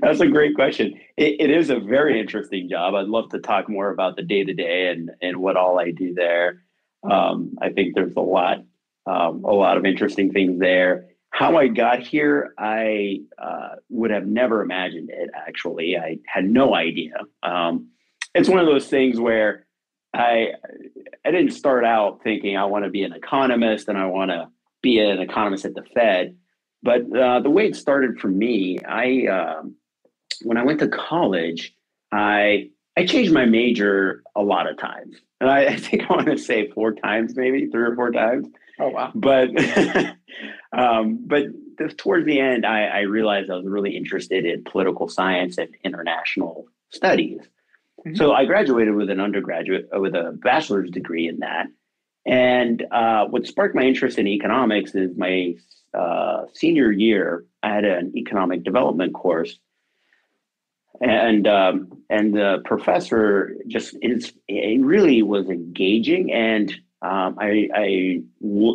That's 0.00 0.20
a 0.20 0.26
great 0.26 0.54
question. 0.54 0.94
It, 1.16 1.40
it 1.40 1.50
is 1.50 1.70
a 1.70 1.78
very 1.78 2.20
interesting 2.20 2.68
job. 2.68 2.94
I'd 2.94 3.06
love 3.06 3.30
to 3.30 3.38
talk 3.38 3.68
more 3.68 3.90
about 3.90 4.16
the 4.16 4.22
day 4.22 4.44
to 4.44 4.52
day 4.52 4.88
and 4.88 5.10
and 5.22 5.38
what 5.38 5.56
all 5.56 5.78
I 5.78 5.90
do 5.90 6.12
there. 6.12 6.62
Um, 7.10 7.56
I 7.60 7.70
think 7.70 7.94
there's 7.94 8.16
a 8.16 8.20
lot, 8.20 8.58
um, 9.06 9.44
a 9.44 9.52
lot 9.52 9.76
of 9.76 9.84
interesting 9.84 10.32
things 10.32 10.58
there. 10.58 11.06
How 11.30 11.56
I 11.56 11.68
got 11.68 12.00
here, 12.00 12.54
I 12.58 13.20
uh, 13.38 13.76
would 13.88 14.10
have 14.10 14.26
never 14.26 14.62
imagined 14.62 15.10
it. 15.10 15.30
Actually, 15.34 15.96
I 15.96 16.18
had 16.26 16.44
no 16.44 16.74
idea. 16.74 17.14
Um, 17.42 17.88
it's 18.34 18.48
one 18.48 18.58
of 18.58 18.66
those 18.66 18.88
things 18.88 19.20
where 19.20 19.63
I 20.14 20.52
I 21.24 21.30
didn't 21.30 21.52
start 21.52 21.84
out 21.84 22.22
thinking 22.22 22.56
I 22.56 22.64
want 22.64 22.84
to 22.84 22.90
be 22.90 23.02
an 23.02 23.12
economist 23.12 23.88
and 23.88 23.98
I 23.98 24.06
want 24.06 24.30
to 24.30 24.48
be 24.82 24.98
an 24.98 25.18
economist 25.20 25.64
at 25.64 25.74
the 25.74 25.82
Fed. 25.94 26.36
But 26.82 27.02
uh, 27.16 27.40
the 27.40 27.50
way 27.50 27.66
it 27.66 27.76
started 27.76 28.20
for 28.20 28.28
me, 28.28 28.78
I 28.86 29.26
uh, 29.26 29.62
when 30.42 30.56
I 30.56 30.64
went 30.64 30.80
to 30.80 30.88
college, 30.88 31.74
I 32.12 32.70
I 32.96 33.06
changed 33.06 33.32
my 33.32 33.46
major 33.46 34.22
a 34.36 34.42
lot 34.42 34.70
of 34.70 34.78
times, 34.78 35.16
and 35.40 35.50
I, 35.50 35.64
I 35.74 35.76
think 35.76 36.02
I 36.02 36.14
want 36.14 36.26
to 36.26 36.38
say 36.38 36.70
four 36.70 36.92
times, 36.92 37.34
maybe 37.36 37.66
three 37.66 37.82
or 37.82 37.94
four 37.94 38.12
times. 38.12 38.46
Oh 38.78 38.88
wow! 38.88 39.12
But 39.14 39.48
um, 40.76 41.20
but 41.26 41.44
the, 41.78 41.88
towards 41.88 42.26
the 42.26 42.38
end, 42.38 42.66
I, 42.66 42.84
I, 42.86 43.00
realized 43.00 43.50
I 43.50 43.56
was 43.56 43.66
really 43.66 43.96
interested 43.96 44.44
in 44.44 44.62
political 44.64 45.08
science 45.08 45.58
and 45.58 45.74
international 45.84 46.66
studies. 46.90 47.40
Mm-hmm. 48.06 48.16
So 48.16 48.32
I 48.32 48.44
graduated 48.44 48.94
with 48.94 49.10
an 49.10 49.20
undergraduate 49.20 49.88
uh, 49.94 50.00
with 50.00 50.14
a 50.14 50.38
bachelor's 50.42 50.90
degree 50.90 51.26
in 51.26 51.38
that, 51.38 51.66
And 52.26 52.84
uh, 52.90 53.26
what 53.26 53.46
sparked 53.46 53.74
my 53.74 53.82
interest 53.82 54.18
in 54.18 54.26
economics 54.26 54.94
is 54.94 55.16
my 55.16 55.54
uh, 55.92 56.44
senior 56.52 56.90
year, 56.90 57.44
I 57.62 57.74
had 57.74 57.84
an 57.84 58.12
economic 58.16 58.64
development 58.64 59.14
course, 59.14 59.58
and 61.00 61.46
um, 61.46 62.02
and 62.10 62.34
the 62.34 62.62
professor 62.64 63.56
just 63.68 63.96
is 64.02 64.32
it 64.48 64.80
really 64.80 65.22
was 65.22 65.48
engaging, 65.48 66.32
and 66.32 66.70
um, 67.02 67.36
I, 67.38 67.68
I 67.74 68.22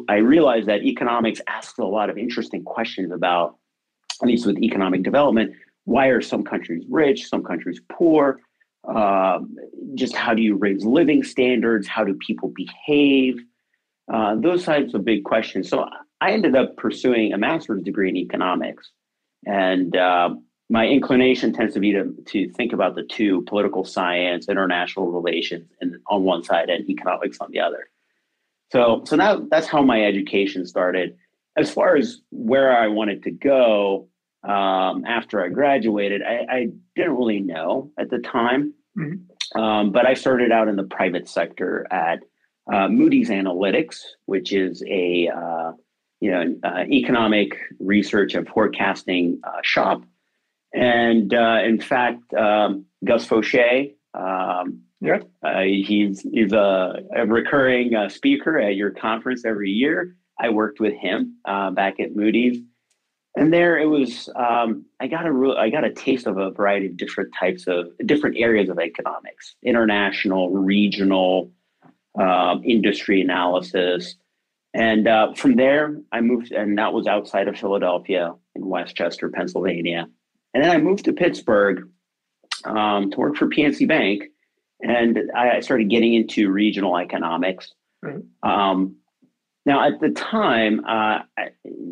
I 0.07 0.17
realized 0.17 0.67
that 0.67 0.83
economics 0.83 1.41
asks 1.47 1.79
a 1.79 1.83
lot 1.83 2.09
of 2.09 2.17
interesting 2.17 2.63
questions 2.63 3.11
about, 3.11 3.57
at 4.21 4.27
least 4.27 4.45
with 4.45 4.59
economic 4.59 5.03
development, 5.03 5.53
why 5.85 6.07
are 6.07 6.21
some 6.21 6.43
countries 6.43 6.85
rich, 6.89 7.27
some 7.27 7.43
countries 7.43 7.81
poor, 7.89 8.39
um, 8.93 9.55
just 9.95 10.15
how 10.15 10.33
do 10.33 10.41
you 10.41 10.55
raise 10.55 10.85
living 10.85 11.23
standards, 11.23 11.87
how 11.87 12.03
do 12.03 12.17
people 12.25 12.51
behave, 12.55 13.39
uh, 14.11 14.35
those 14.35 14.63
types 14.63 14.93
of 14.93 15.05
big 15.05 15.23
questions. 15.23 15.69
So 15.69 15.87
I 16.21 16.31
ended 16.31 16.55
up 16.55 16.75
pursuing 16.77 17.33
a 17.33 17.37
master's 17.37 17.83
degree 17.83 18.09
in 18.09 18.17
economics. 18.17 18.91
And 19.45 19.95
uh, 19.95 20.31
my 20.69 20.85
inclination 20.85 21.53
tends 21.53 21.73
to 21.75 21.79
be 21.79 21.91
to, 21.93 22.13
to 22.27 22.49
think 22.53 22.73
about 22.73 22.95
the 22.95 23.03
two 23.03 23.43
political 23.43 23.83
science, 23.83 24.49
international 24.49 25.11
relations, 25.11 25.69
and 25.81 25.95
on 26.07 26.23
one 26.23 26.43
side, 26.43 26.69
and 26.69 26.89
economics 26.89 27.37
on 27.39 27.49
the 27.51 27.59
other. 27.59 27.89
So, 28.71 29.03
so 29.05 29.15
now 29.15 29.41
that's 29.49 29.67
how 29.67 29.81
my 29.81 30.03
education 30.03 30.65
started. 30.65 31.15
As 31.57 31.71
far 31.71 31.95
as 31.95 32.21
where 32.31 32.77
I 32.77 32.87
wanted 32.87 33.23
to 33.23 33.31
go 33.31 34.07
um, 34.43 35.03
after 35.05 35.43
I 35.43 35.49
graduated, 35.49 36.21
I, 36.21 36.45
I, 36.49 36.67
didn't 36.95 37.17
really 37.17 37.41
know 37.41 37.91
at 37.97 38.09
the 38.09 38.19
time. 38.19 38.73
Mm-hmm. 38.97 39.59
Um, 39.59 39.91
but 39.91 40.05
I 40.05 40.13
started 40.13 40.51
out 40.51 40.67
in 40.67 40.75
the 40.75 40.83
private 40.83 41.27
sector 41.27 41.87
at 41.91 42.19
uh, 42.71 42.87
Moody's 42.87 43.29
Analytics, 43.29 44.01
which 44.25 44.53
is 44.53 44.83
a 44.87 45.29
uh, 45.29 45.71
you 46.19 46.31
know 46.31 46.55
uh, 46.63 46.83
economic 46.91 47.57
research 47.79 48.35
and 48.35 48.47
forecasting 48.47 49.39
uh, 49.43 49.59
shop. 49.63 50.03
And 50.73 51.33
uh, 51.33 51.59
in 51.63 51.79
fact, 51.81 52.31
um, 52.35 52.85
Gus 53.03 53.25
Faucher, 53.25 53.87
um, 54.13 54.81
yeah, 55.01 55.21
uh, 55.43 55.61
he's 55.61 56.21
he's 56.21 56.53
a, 56.53 56.99
a 57.15 57.25
recurring 57.25 57.93
speaker 58.09 58.59
at 58.59 58.75
your 58.75 58.91
conference 58.91 59.45
every 59.45 59.71
year. 59.71 60.15
I 60.39 60.49
worked 60.49 60.79
with 60.79 60.93
him 60.93 61.37
back 61.45 61.99
at 61.99 62.15
Moody's, 62.15 62.61
and 63.35 63.53
there 63.53 63.77
it 63.77 63.85
was. 63.85 64.29
Um, 64.35 64.85
I 64.99 65.07
got 65.07 65.25
a 65.25 65.31
real, 65.31 65.53
I 65.53 65.69
got 65.69 65.83
a 65.83 65.93
taste 65.93 66.27
of 66.27 66.37
a 66.37 66.51
variety 66.51 66.87
of 66.87 66.97
different 66.97 67.31
types 67.39 67.67
of 67.67 67.91
different 68.05 68.37
areas 68.37 68.69
of 68.69 68.79
economics: 68.79 69.55
international, 69.63 70.51
regional 70.51 71.51
uh, 72.19 72.55
industry 72.63 73.21
analysis. 73.21 74.15
And 74.73 75.07
uh, 75.07 75.33
from 75.33 75.55
there, 75.55 75.99
I 76.11 76.21
moved, 76.21 76.51
and 76.51 76.77
that 76.77 76.93
was 76.93 77.07
outside 77.07 77.47
of 77.47 77.57
Philadelphia 77.57 78.35
in 78.55 78.65
West 78.67 78.95
Chester, 78.95 79.29
Pennsylvania. 79.29 80.07
And 80.53 80.63
then 80.63 80.71
I 80.71 80.77
moved 80.77 81.05
to 81.05 81.13
Pittsburgh 81.13 81.89
um, 82.65 83.11
to 83.11 83.17
work 83.17 83.35
for 83.35 83.47
PNC 83.47 83.87
Bank. 83.87 84.23
And 84.81 85.19
I 85.35 85.59
started 85.59 85.89
getting 85.89 86.13
into 86.13 86.49
regional 86.49 86.97
economics. 86.97 87.73
Mm-hmm. 88.05 88.49
Um, 88.49 88.95
now, 89.69 89.87
at 89.87 89.99
the 89.99 90.09
time, 90.09 90.83
uh, 90.85 91.19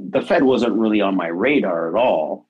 the 0.10 0.22
Fed 0.22 0.44
wasn't 0.44 0.74
really 0.74 1.02
on 1.02 1.16
my 1.16 1.28
radar 1.28 1.90
at 1.90 1.96
all, 1.96 2.50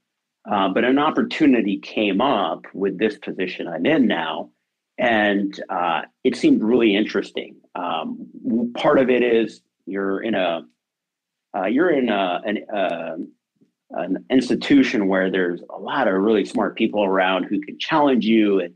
uh, 0.52 0.70
but 0.70 0.84
an 0.84 0.98
opportunity 0.98 1.80
came 1.80 2.22
up 2.22 2.66
with 2.74 2.98
this 2.98 3.18
position 3.18 3.68
I'm 3.68 3.86
in 3.86 4.08
now 4.08 4.52
and 4.98 5.60
uh, 5.70 6.02
it 6.24 6.36
seemed 6.36 6.64
really 6.64 6.96
interesting. 6.96 7.56
Um, 7.76 8.74
part 8.76 8.98
of 9.00 9.10
it 9.10 9.22
is 9.22 9.62
you're 9.86 10.22
in 10.22 10.34
a 10.34 10.64
uh, 11.56 11.66
you're 11.66 11.92
in 11.92 12.10
a, 12.10 12.42
an, 12.46 12.58
uh, 12.74 13.16
an 13.92 14.26
institution 14.30 15.08
where 15.08 15.32
there's 15.32 15.62
a 15.70 15.80
lot 15.80 16.08
of 16.08 16.14
really 16.16 16.46
smart 16.46 16.76
people 16.76 17.04
around 17.04 17.46
who 17.46 17.60
can 17.62 17.80
challenge 17.80 18.26
you 18.26 18.60
and 18.60 18.74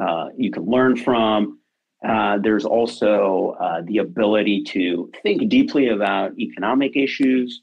uh, 0.00 0.28
you 0.36 0.50
can 0.50 0.64
learn 0.64 0.96
from. 0.96 1.58
Uh, 2.06 2.38
there's 2.38 2.64
also 2.64 3.56
uh, 3.60 3.80
the 3.84 3.98
ability 3.98 4.64
to 4.64 5.10
think 5.22 5.48
deeply 5.48 5.88
about 5.88 6.36
economic 6.38 6.96
issues 6.96 7.62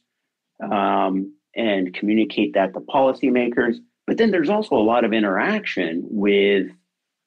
um, 0.72 1.34
and 1.55 1.93
communicate 1.93 2.53
that 2.53 2.74
to 2.74 2.79
policymakers. 2.79 3.75
But 4.08 4.17
then 4.17 4.31
there's 4.31 4.50
also 4.50 4.75
a 4.75 4.81
lot 4.81 5.03
of 5.03 5.13
interaction 5.13 6.03
with 6.10 6.67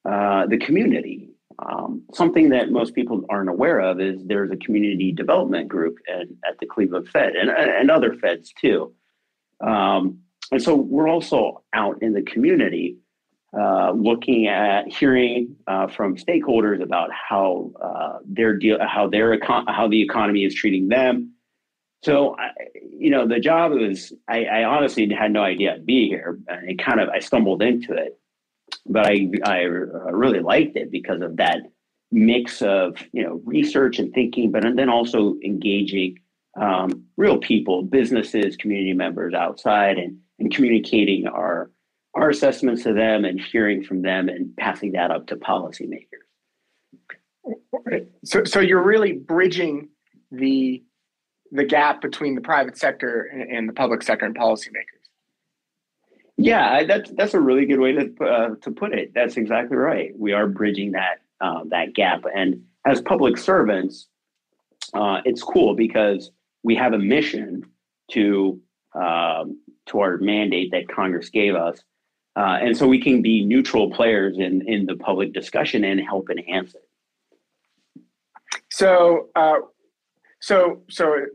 uh, 0.08 0.46
the 0.46 0.56
community. 0.58 1.28
Um, 1.58 2.02
something 2.14 2.48
that 2.48 2.70
most 2.70 2.94
people 2.94 3.24
aren't 3.28 3.50
aware 3.50 3.78
of 3.78 4.00
is 4.00 4.24
there's 4.24 4.50
a 4.50 4.56
community 4.56 5.12
development 5.12 5.68
group 5.68 5.96
at, 6.08 6.22
at 6.48 6.58
the 6.60 6.66
Cleveland 6.66 7.08
Fed 7.08 7.34
and, 7.34 7.50
and 7.50 7.90
other 7.90 8.14
Feds 8.14 8.52
too. 8.58 8.94
Um, 9.60 10.18
and 10.50 10.62
so 10.62 10.74
we're 10.74 11.08
also 11.08 11.62
out 11.72 12.02
in 12.02 12.14
the 12.14 12.22
community 12.22 12.96
uh, 13.58 13.92
looking 13.92 14.46
at 14.46 14.92
hearing 14.92 15.56
uh, 15.66 15.86
from 15.86 16.16
stakeholders 16.16 16.82
about 16.82 17.10
how 17.12 17.70
uh, 17.82 18.18
their 18.24 18.56
deal, 18.56 18.78
how 18.86 19.08
their 19.08 19.38
econ- 19.38 19.68
how 19.68 19.88
the 19.88 20.02
economy 20.02 20.44
is 20.44 20.54
treating 20.54 20.88
them. 20.88 21.32
So, 22.02 22.36
I, 22.36 22.50
you 22.74 23.10
know, 23.10 23.28
the 23.28 23.38
job 23.38 23.72
was 23.72 24.12
I, 24.28 24.44
I 24.44 24.64
honestly 24.64 25.08
had 25.12 25.32
no 25.32 25.42
idea 25.42 25.74
I'd 25.74 25.86
be 25.86 26.08
here. 26.08 26.38
And 26.48 26.78
kind 26.82 27.00
of 27.00 27.08
I 27.10 27.20
stumbled 27.20 27.62
into 27.62 27.92
it 27.92 28.18
but 28.86 29.06
I 29.06 29.28
I 29.44 29.58
really 29.60 30.40
liked 30.40 30.76
it 30.76 30.90
because 30.90 31.20
of 31.20 31.36
that 31.36 31.58
mix 32.10 32.62
of 32.62 32.96
you 33.12 33.22
know 33.22 33.40
research 33.44 33.98
and 33.98 34.12
thinking, 34.12 34.50
but 34.50 34.64
and 34.64 34.78
then 34.78 34.88
also 34.88 35.36
engaging 35.44 36.18
um, 36.60 37.04
real 37.16 37.38
people, 37.38 37.82
businesses, 37.82 38.56
community 38.56 38.92
members 38.92 39.34
outside, 39.34 39.98
and 39.98 40.18
and 40.38 40.54
communicating 40.54 41.26
our 41.26 41.70
our 42.14 42.30
assessments 42.30 42.82
to 42.82 42.92
them 42.92 43.24
and 43.24 43.40
hearing 43.40 43.82
from 43.82 44.02
them 44.02 44.28
and 44.28 44.56
passing 44.56 44.92
that 44.92 45.10
up 45.10 45.26
to 45.28 45.36
policymakers. 45.36 46.06
Right. 47.86 48.06
So 48.24 48.44
so 48.44 48.60
you're 48.60 48.82
really 48.82 49.12
bridging 49.12 49.88
the 50.30 50.82
the 51.50 51.64
gap 51.64 52.00
between 52.00 52.34
the 52.34 52.40
private 52.40 52.76
sector 52.78 53.24
and, 53.24 53.42
and 53.50 53.68
the 53.68 53.72
public 53.72 54.02
sector 54.02 54.24
and 54.24 54.34
policymakers. 54.36 55.02
Yeah, 56.36 56.84
that's 56.84 57.10
that's 57.12 57.34
a 57.34 57.40
really 57.40 57.66
good 57.66 57.80
way 57.80 57.92
to 57.92 58.24
uh, 58.24 58.54
to 58.62 58.70
put 58.70 58.94
it. 58.94 59.12
That's 59.14 59.36
exactly 59.36 59.76
right. 59.76 60.12
We 60.18 60.32
are 60.32 60.46
bridging 60.46 60.92
that 60.92 61.22
uh, 61.40 61.60
that 61.68 61.94
gap, 61.94 62.24
and 62.34 62.62
as 62.86 63.00
public 63.00 63.36
servants, 63.36 64.08
uh, 64.94 65.20
it's 65.24 65.42
cool 65.42 65.74
because 65.74 66.30
we 66.62 66.74
have 66.76 66.94
a 66.94 66.98
mission 66.98 67.64
to 68.12 68.60
um, 68.94 69.60
to 69.86 70.00
our 70.00 70.18
mandate 70.18 70.70
that 70.72 70.88
Congress 70.88 71.28
gave 71.28 71.54
us, 71.54 71.82
uh, 72.36 72.58
and 72.62 72.76
so 72.76 72.86
we 72.86 73.00
can 73.00 73.20
be 73.20 73.44
neutral 73.44 73.90
players 73.90 74.38
in 74.38 74.62
in 74.66 74.86
the 74.86 74.96
public 74.96 75.32
discussion 75.32 75.84
and 75.84 76.00
help 76.00 76.30
enhance 76.30 76.74
it. 76.74 76.88
So, 78.70 79.28
uh, 79.36 79.58
so 80.40 80.82
so 80.88 81.26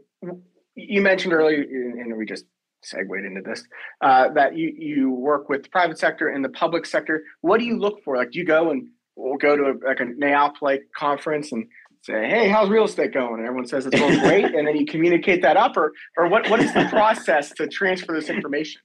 you 0.76 1.02
mentioned 1.02 1.34
earlier, 1.34 1.62
and 1.62 2.18
we 2.18 2.26
just 2.26 2.46
segued 2.84 3.26
into 3.26 3.42
this 3.42 3.64
uh, 4.02 4.30
that 4.30 4.58
you 4.58 4.74
you 4.78 5.12
work 5.12 5.50
with 5.50 5.64
the 5.64 5.70
private 5.70 6.00
sector 6.00 6.30
and 6.30 6.44
the 6.44 6.50
public 6.50 6.86
sector. 6.86 7.24
What 7.42 7.60
do 7.60 7.66
you 7.66 7.78
look 7.78 8.04
for? 8.04 8.18
Like, 8.18 8.32
do 8.32 8.40
you 8.40 8.46
go 8.46 8.72
and 8.72 8.88
we'll 9.16 9.38
go 9.38 9.56
to 9.56 9.64
a, 9.66 9.74
like 9.88 10.00
a 10.00 10.06
NAIOP 10.06 10.56
like 10.62 10.84
conference 10.96 11.52
and 11.52 11.68
say, 12.02 12.28
"Hey, 12.28 12.50
how's 12.50 12.70
real 12.70 12.86
estate 12.86 13.14
going?" 13.14 13.36
And 13.36 13.46
everyone 13.46 13.68
says 13.68 13.86
it's 13.86 14.00
going 14.00 14.20
great, 14.20 14.46
and 14.56 14.68
then 14.68 14.76
you 14.76 14.86
communicate 14.88 15.44
that 15.44 15.58
up, 15.58 15.78
or 15.78 15.94
or 16.18 16.28
what 16.28 16.50
what 16.50 16.60
is 16.60 16.74
the 16.74 16.88
process 16.90 17.52
to 17.52 17.68
transfer 17.68 18.14
this 18.14 18.30
information? 18.30 18.82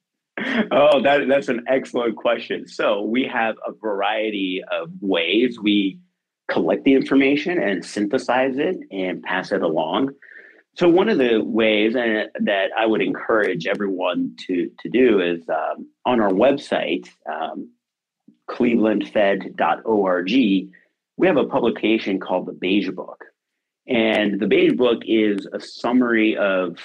Oh, 0.71 1.03
that 1.03 1.29
that's 1.29 1.49
an 1.49 1.65
excellent 1.69 2.17
question. 2.17 2.67
So 2.67 3.03
we 3.03 3.25
have 3.25 3.57
a 3.67 3.73
variety 3.73 4.63
of 4.71 4.91
ways 5.01 5.59
we 5.61 5.99
collect 6.51 6.85
the 6.85 6.95
information 6.95 7.59
and 7.59 7.85
synthesize 7.85 8.59
it 8.59 8.77
and 8.91 9.23
pass 9.23 9.53
it 9.53 9.63
along. 9.63 10.11
So 10.75 10.89
one 10.89 11.09
of 11.09 11.19
the 11.19 11.43
ways 11.45 11.95
and, 11.95 12.31
that 12.47 12.71
I 12.79 12.87
would 12.87 13.03
encourage 13.03 13.67
everyone 13.67 14.37
to 14.47 14.71
to 14.81 14.89
do 14.89 15.21
is 15.21 15.49
um, 15.49 15.89
on 16.07 16.21
our 16.21 16.31
website, 16.31 17.09
um, 17.31 17.71
clevelandfed.org. 18.49 20.31
We 21.19 21.27
have 21.27 21.37
a 21.37 21.45
publication 21.45 22.19
called 22.19 22.47
the 22.47 22.53
Beige 22.53 22.91
Book, 22.91 23.23
and 23.87 24.41
the 24.41 24.47
Beige 24.47 24.75
Book 24.75 25.03
is 25.07 25.47
a 25.53 25.61
summary 25.61 26.37
of 26.37 26.79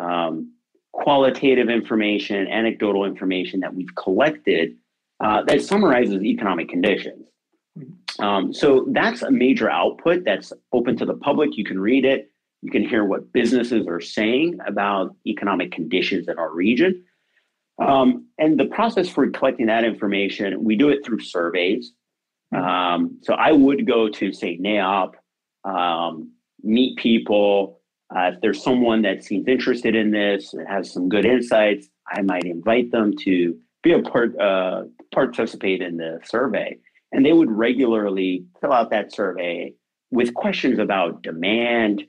um, 0.00 0.53
qualitative 0.94 1.68
information, 1.68 2.46
anecdotal 2.46 3.04
information 3.04 3.60
that 3.60 3.74
we've 3.74 3.94
collected 3.96 4.76
uh, 5.22 5.42
that 5.42 5.60
summarizes 5.60 6.22
economic 6.22 6.68
conditions. 6.68 7.26
Um, 8.20 8.52
so 8.52 8.86
that's 8.92 9.22
a 9.22 9.30
major 9.30 9.68
output 9.68 10.24
that's 10.24 10.52
open 10.72 10.96
to 10.98 11.04
the 11.04 11.14
public. 11.14 11.56
You 11.56 11.64
can 11.64 11.80
read 11.80 12.04
it. 12.04 12.30
You 12.62 12.70
can 12.70 12.88
hear 12.88 13.04
what 13.04 13.32
businesses 13.32 13.86
are 13.88 14.00
saying 14.00 14.58
about 14.66 15.16
economic 15.26 15.72
conditions 15.72 16.28
in 16.28 16.38
our 16.38 16.52
region. 16.52 17.04
Um, 17.82 18.28
and 18.38 18.58
the 18.58 18.66
process 18.66 19.08
for 19.08 19.28
collecting 19.30 19.66
that 19.66 19.84
information, 19.84 20.62
we 20.62 20.76
do 20.76 20.90
it 20.90 21.04
through 21.04 21.20
surveys. 21.20 21.92
Um, 22.56 23.18
so 23.22 23.34
I 23.34 23.50
would 23.50 23.84
go 23.86 24.08
to, 24.08 24.32
say, 24.32 24.58
NAIOP, 24.58 25.14
um, 25.64 26.30
meet 26.62 26.96
people. 26.98 27.80
Uh, 28.14 28.30
if 28.32 28.40
there's 28.40 28.62
someone 28.62 29.02
that 29.02 29.24
seems 29.24 29.48
interested 29.48 29.94
in 29.94 30.10
this 30.10 30.54
and 30.54 30.66
has 30.68 30.92
some 30.92 31.08
good 31.08 31.24
insights, 31.24 31.88
I 32.08 32.22
might 32.22 32.44
invite 32.44 32.92
them 32.92 33.16
to 33.18 33.58
be 33.82 33.92
a 33.92 34.00
part, 34.00 34.38
uh, 34.38 34.84
participate 35.12 35.82
in 35.82 35.96
the 35.96 36.20
survey. 36.24 36.78
And 37.12 37.24
they 37.24 37.32
would 37.32 37.50
regularly 37.50 38.44
fill 38.60 38.72
out 38.72 38.90
that 38.90 39.12
survey 39.12 39.74
with 40.10 40.34
questions 40.34 40.78
about 40.78 41.22
demand, 41.22 42.04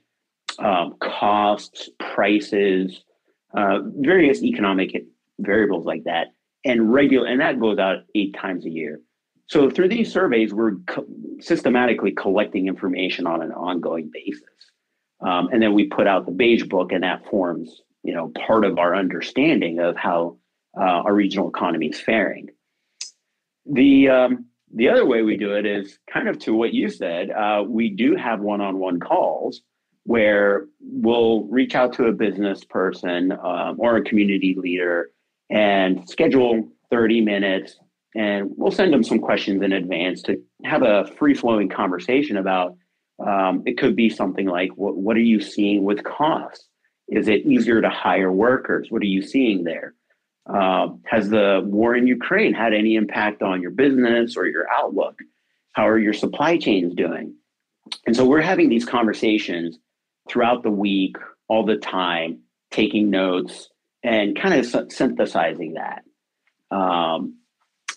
um, 0.59 0.95
costs, 0.99 1.89
prices, 1.99 3.03
uh, 3.55 3.79
various 3.97 4.43
economic 4.43 5.05
variables 5.39 5.85
like 5.85 6.03
that, 6.03 6.27
and 6.63 6.93
regular, 6.93 7.27
and 7.27 7.41
that 7.41 7.59
goes 7.59 7.77
out 7.79 8.03
eight 8.13 8.33
times 8.35 8.65
a 8.65 8.69
year. 8.69 8.99
So 9.47 9.69
through 9.69 9.89
these 9.89 10.11
surveys, 10.11 10.53
we're 10.53 10.75
co- 10.87 11.05
systematically 11.39 12.11
collecting 12.11 12.67
information 12.67 13.27
on 13.27 13.41
an 13.41 13.51
ongoing 13.51 14.09
basis, 14.11 14.71
um, 15.21 15.49
and 15.51 15.61
then 15.61 15.73
we 15.73 15.87
put 15.87 16.07
out 16.07 16.25
the 16.25 16.31
beige 16.31 16.63
book, 16.63 16.91
and 16.91 17.03
that 17.03 17.25
forms, 17.29 17.81
you 18.03 18.13
know, 18.13 18.31
part 18.47 18.65
of 18.65 18.77
our 18.77 18.95
understanding 18.95 19.79
of 19.79 19.95
how 19.95 20.37
uh, 20.77 20.83
our 20.83 21.13
regional 21.13 21.49
economy 21.49 21.87
is 21.87 21.99
faring. 21.99 22.49
The 23.65 24.09
um, 24.09 24.45
the 24.73 24.89
other 24.89 25.05
way 25.05 25.21
we 25.21 25.37
do 25.37 25.55
it 25.55 25.65
is 25.65 25.97
kind 26.11 26.27
of 26.27 26.37
to 26.39 26.53
what 26.53 26.73
you 26.73 26.89
said. 26.89 27.31
Uh, 27.31 27.63
we 27.65 27.89
do 27.89 28.15
have 28.15 28.41
one-on-one 28.41 28.99
calls 28.99 29.61
where 30.03 30.67
we'll 30.81 31.45
reach 31.45 31.75
out 31.75 31.93
to 31.93 32.05
a 32.05 32.11
business 32.11 32.63
person 32.63 33.31
um, 33.31 33.75
or 33.79 33.95
a 33.97 34.03
community 34.03 34.55
leader 34.57 35.09
and 35.49 36.07
schedule 36.07 36.67
30 36.91 37.21
minutes 37.21 37.79
and 38.15 38.49
we'll 38.55 38.71
send 38.71 38.93
them 38.93 39.03
some 39.03 39.19
questions 39.19 39.61
in 39.61 39.73
advance 39.73 40.21
to 40.21 40.41
have 40.63 40.83
a 40.83 41.05
free-flowing 41.17 41.69
conversation 41.69 42.37
about 42.37 42.75
um, 43.25 43.63
it 43.65 43.77
could 43.77 43.95
be 43.95 44.09
something 44.09 44.45
like 44.45 44.71
what, 44.75 44.95
what 44.97 45.17
are 45.17 45.21
you 45.21 45.39
seeing 45.39 45.83
with 45.83 46.03
costs? 46.03 46.67
Is 47.07 47.27
it 47.27 47.45
easier 47.45 47.81
to 47.81 47.89
hire 47.89 48.31
workers? 48.31 48.87
What 48.89 49.01
are 49.01 49.05
you 49.07 49.21
seeing 49.21 49.63
there? 49.63 49.93
Uh, 50.47 50.89
has 51.05 51.29
the 51.29 51.61
war 51.65 51.95
in 51.95 52.05
ukraine 52.05 52.53
had 52.53 52.73
any 52.73 52.95
impact 52.95 53.41
on 53.41 53.61
your 53.61 53.71
business 53.71 54.37
or 54.37 54.45
your 54.45 54.67
outlook? 54.71 55.19
How 55.73 55.87
are 55.87 55.99
your 55.99 56.13
supply 56.13 56.57
chains 56.57 56.93
doing? 56.93 57.35
And 58.05 58.15
so 58.15 58.25
we're 58.25 58.41
having 58.41 58.69
these 58.69 58.85
conversations 58.85 59.77
throughout 60.29 60.63
the 60.63 60.71
week, 60.71 61.17
all 61.47 61.65
the 61.65 61.77
time, 61.77 62.39
taking 62.71 63.09
notes 63.09 63.69
and 64.03 64.39
kind 64.39 64.53
of 64.53 64.91
synthesizing 64.91 65.73
that. 65.73 66.03
Um, 66.75 67.37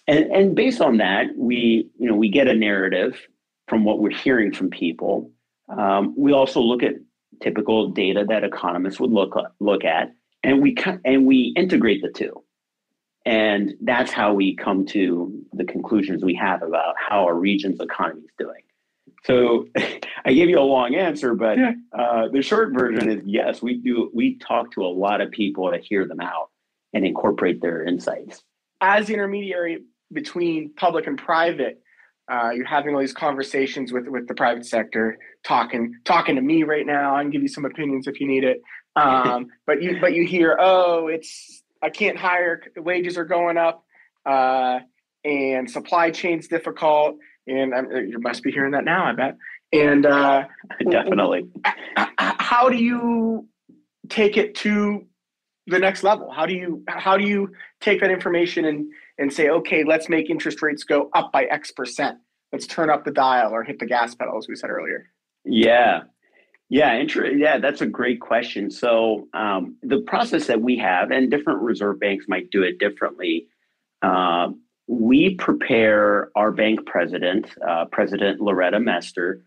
and, 0.07 0.25
and 0.33 0.55
based 0.55 0.81
on 0.81 0.99
that, 0.99 1.27
we 1.37 1.91
you 1.99 2.09
know 2.09 2.17
we 2.17 2.31
get 2.31 2.49
a 2.49 2.55
narrative 2.55 3.19
from 3.69 3.85
what 3.85 4.01
we're 4.01 4.11
hearing 4.11 4.53
from 4.53 4.71
people. 4.71 5.31
Um, 5.69 6.15
we 6.17 6.33
also 6.33 6.61
look 6.61 6.83
at 6.83 6.95
typical 7.43 7.89
data 7.89 8.25
that 8.29 8.45
economists 8.45 8.99
would 8.99 9.13
look 9.13 9.37
look 9.61 9.85
at, 9.85 10.13
and 10.43 10.63
we 10.63 10.77
and 11.05 11.27
we 11.27 11.53
integrate 11.57 12.03
the 12.03 12.11
two, 12.11 12.43
and 13.27 13.75
that's 13.83 14.11
how 14.11 14.33
we 14.33 14.57
come 14.57 14.87
to 14.87 15.41
the 15.53 15.65
conclusions 15.65 16.25
we 16.25 16.35
have 16.35 16.63
about 16.63 16.95
how 16.99 17.25
our 17.25 17.35
region's 17.35 17.81
economy 17.81 18.23
is 18.23 18.31
doing. 18.39 18.63
So 19.25 19.67
I 20.25 20.33
gave 20.33 20.49
you 20.49 20.59
a 20.59 20.61
long 20.61 20.95
answer, 20.95 21.35
but 21.35 21.59
uh, 21.93 22.29
the 22.33 22.43
short 22.43 22.73
version 22.73 23.11
is 23.11 23.23
yes, 23.27 23.61
we 23.61 23.77
do. 23.77 24.11
We 24.15 24.39
talk 24.39 24.73
to 24.73 24.83
a 24.83 24.89
lot 24.89 25.21
of 25.21 25.31
people 25.31 25.71
to 25.71 25.79
hear 25.79 26.07
them 26.07 26.21
out 26.21 26.51
and 26.95 27.05
incorporate 27.05 27.61
their 27.61 27.85
insights. 27.85 28.43
As 28.81 29.09
the 29.09 29.15
intermediary 29.15 29.85
between 30.13 30.73
public 30.75 31.07
and 31.07 31.19
private, 31.19 31.83
uh, 32.31 32.51
you're 32.51 32.67
having 32.67 32.95
all 32.95 33.01
these 33.01 33.13
conversations 33.13 33.93
with 33.93 34.07
with 34.09 34.29
the 34.29 34.35
private 34.35 34.67
sector, 34.67 35.19
talking 35.45 35.95
talking 36.05 36.37
to 36.37 36.43
me 36.43 36.63
right 36.63 36.87
now. 36.87 37.17
I 37.17 37.23
can 37.23 37.31
give 37.31 37.43
you 37.43 37.49
some 37.49 37.65
opinions 37.65 38.07
if 38.07 38.21
you 38.21 38.27
need 38.27 38.45
it. 38.45 38.61
Um, 38.97 39.47
but 39.67 39.83
you 39.83 39.99
but 40.01 40.15
you 40.15 40.27
hear, 40.27 40.57
oh, 40.61 41.09
it's 41.09 41.63
I 41.83 41.91
can't 41.91 42.19
hire. 42.19 42.63
Wages 42.77 43.17
are 43.17 43.25
going 43.25 43.57
up, 43.57 43.85
uh, 44.27 44.81
and 45.25 45.71
supply 45.71 46.11
chain's 46.11 46.49
difficult 46.49 47.17
and 47.49 47.75
I'm, 47.75 47.91
you 47.91 48.19
must 48.21 48.43
be 48.43 48.53
hearing 48.53 48.73
that 48.73 48.85
now, 48.85 49.07
I 49.07 49.13
bet. 49.13 49.37
And 49.73 50.07
uh, 50.07 50.45
definitely, 50.91 51.49
how 52.19 52.69
do 52.69 52.77
you 52.77 53.49
take 54.09 54.37
it 54.37 54.55
to 54.57 55.07
the 55.67 55.79
next 55.79 56.03
level? 56.03 56.31
How 56.31 56.47
do 56.47 56.55
you 56.55 56.83
how 56.89 57.17
do 57.17 57.27
you 57.27 57.53
take 57.81 58.01
that 58.01 58.11
information 58.11 58.65
and 58.67 58.87
and 59.19 59.33
say, 59.33 59.49
okay, 59.49 59.85
let's 59.85 60.09
make 60.09 60.31
interest 60.31 60.63
rates 60.63 60.85
go 60.85 61.11
up 61.15 61.33
by 61.33 61.45
X 61.45 61.73
percent. 61.73 62.19
Let's 62.53 62.67
turn 62.67 62.89
up 62.91 63.05
the 63.05 63.11
dial 63.11 63.53
or 63.53 63.63
hit 63.63 63.79
the 63.79 63.87
gas 63.87 64.15
pedal, 64.15 64.39
as 64.39 64.49
we 64.49 64.57
said 64.57 64.71
earlier. 64.71 65.11
Yeah, 65.45 66.03
yeah, 66.71 66.95
inter- 66.95 67.27
yeah, 67.27 67.59
that's 67.59 67.81
a 67.81 67.87
great 67.87 68.21
question. 68.21 68.71
So 68.71 69.29
um, 69.35 69.77
the 69.83 70.01
process 70.07 70.47
that 70.47 70.61
we 70.61 70.77
have, 70.79 71.11
and 71.11 71.31
different 71.31 71.61
reserve 71.63 71.99
banks 72.01 72.27
might 72.29 72.51
do 72.51 72.63
it 72.63 72.79
differently. 72.79 73.49
Uh, 74.03 74.51
we 74.87 75.35
prepare 75.35 76.31
our 76.37 76.51
bank 76.51 76.87
president, 76.87 77.47
uh, 77.67 77.87
President 77.87 78.41
Loretta 78.41 78.81
Mester, 78.81 79.43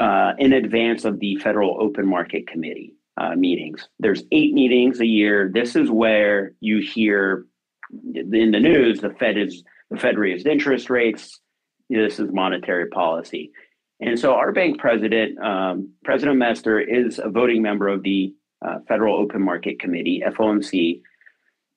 uh, 0.00 0.32
in 0.38 0.52
advance 0.52 1.04
of 1.04 1.18
the 1.20 1.36
Federal 1.36 1.80
Open 1.80 2.06
Market 2.06 2.46
Committee 2.46 2.94
uh, 3.16 3.34
meetings. 3.34 3.88
There's 3.98 4.24
eight 4.32 4.52
meetings 4.52 5.00
a 5.00 5.06
year. 5.06 5.50
This 5.52 5.76
is 5.76 5.90
where 5.90 6.52
you 6.60 6.80
hear 6.80 7.46
in 7.90 8.50
the 8.50 8.60
news 8.60 9.00
the 9.00 9.10
Fed 9.10 9.38
is 9.38 9.62
the 9.90 9.98
Fed 9.98 10.18
raised 10.18 10.46
interest 10.46 10.90
rates. 10.90 11.40
This 11.88 12.18
is 12.18 12.32
monetary 12.32 12.88
policy. 12.88 13.52
And 14.00 14.18
so 14.18 14.34
our 14.34 14.52
bank 14.52 14.78
president, 14.78 15.38
um, 15.38 15.92
President 16.04 16.36
Mester, 16.36 16.80
is 16.80 17.18
a 17.22 17.30
voting 17.30 17.62
member 17.62 17.88
of 17.88 18.02
the 18.02 18.34
uh, 18.66 18.78
Federal 18.88 19.16
Open 19.16 19.42
Market 19.42 19.78
Committee, 19.78 20.22
FOMC, 20.26 21.00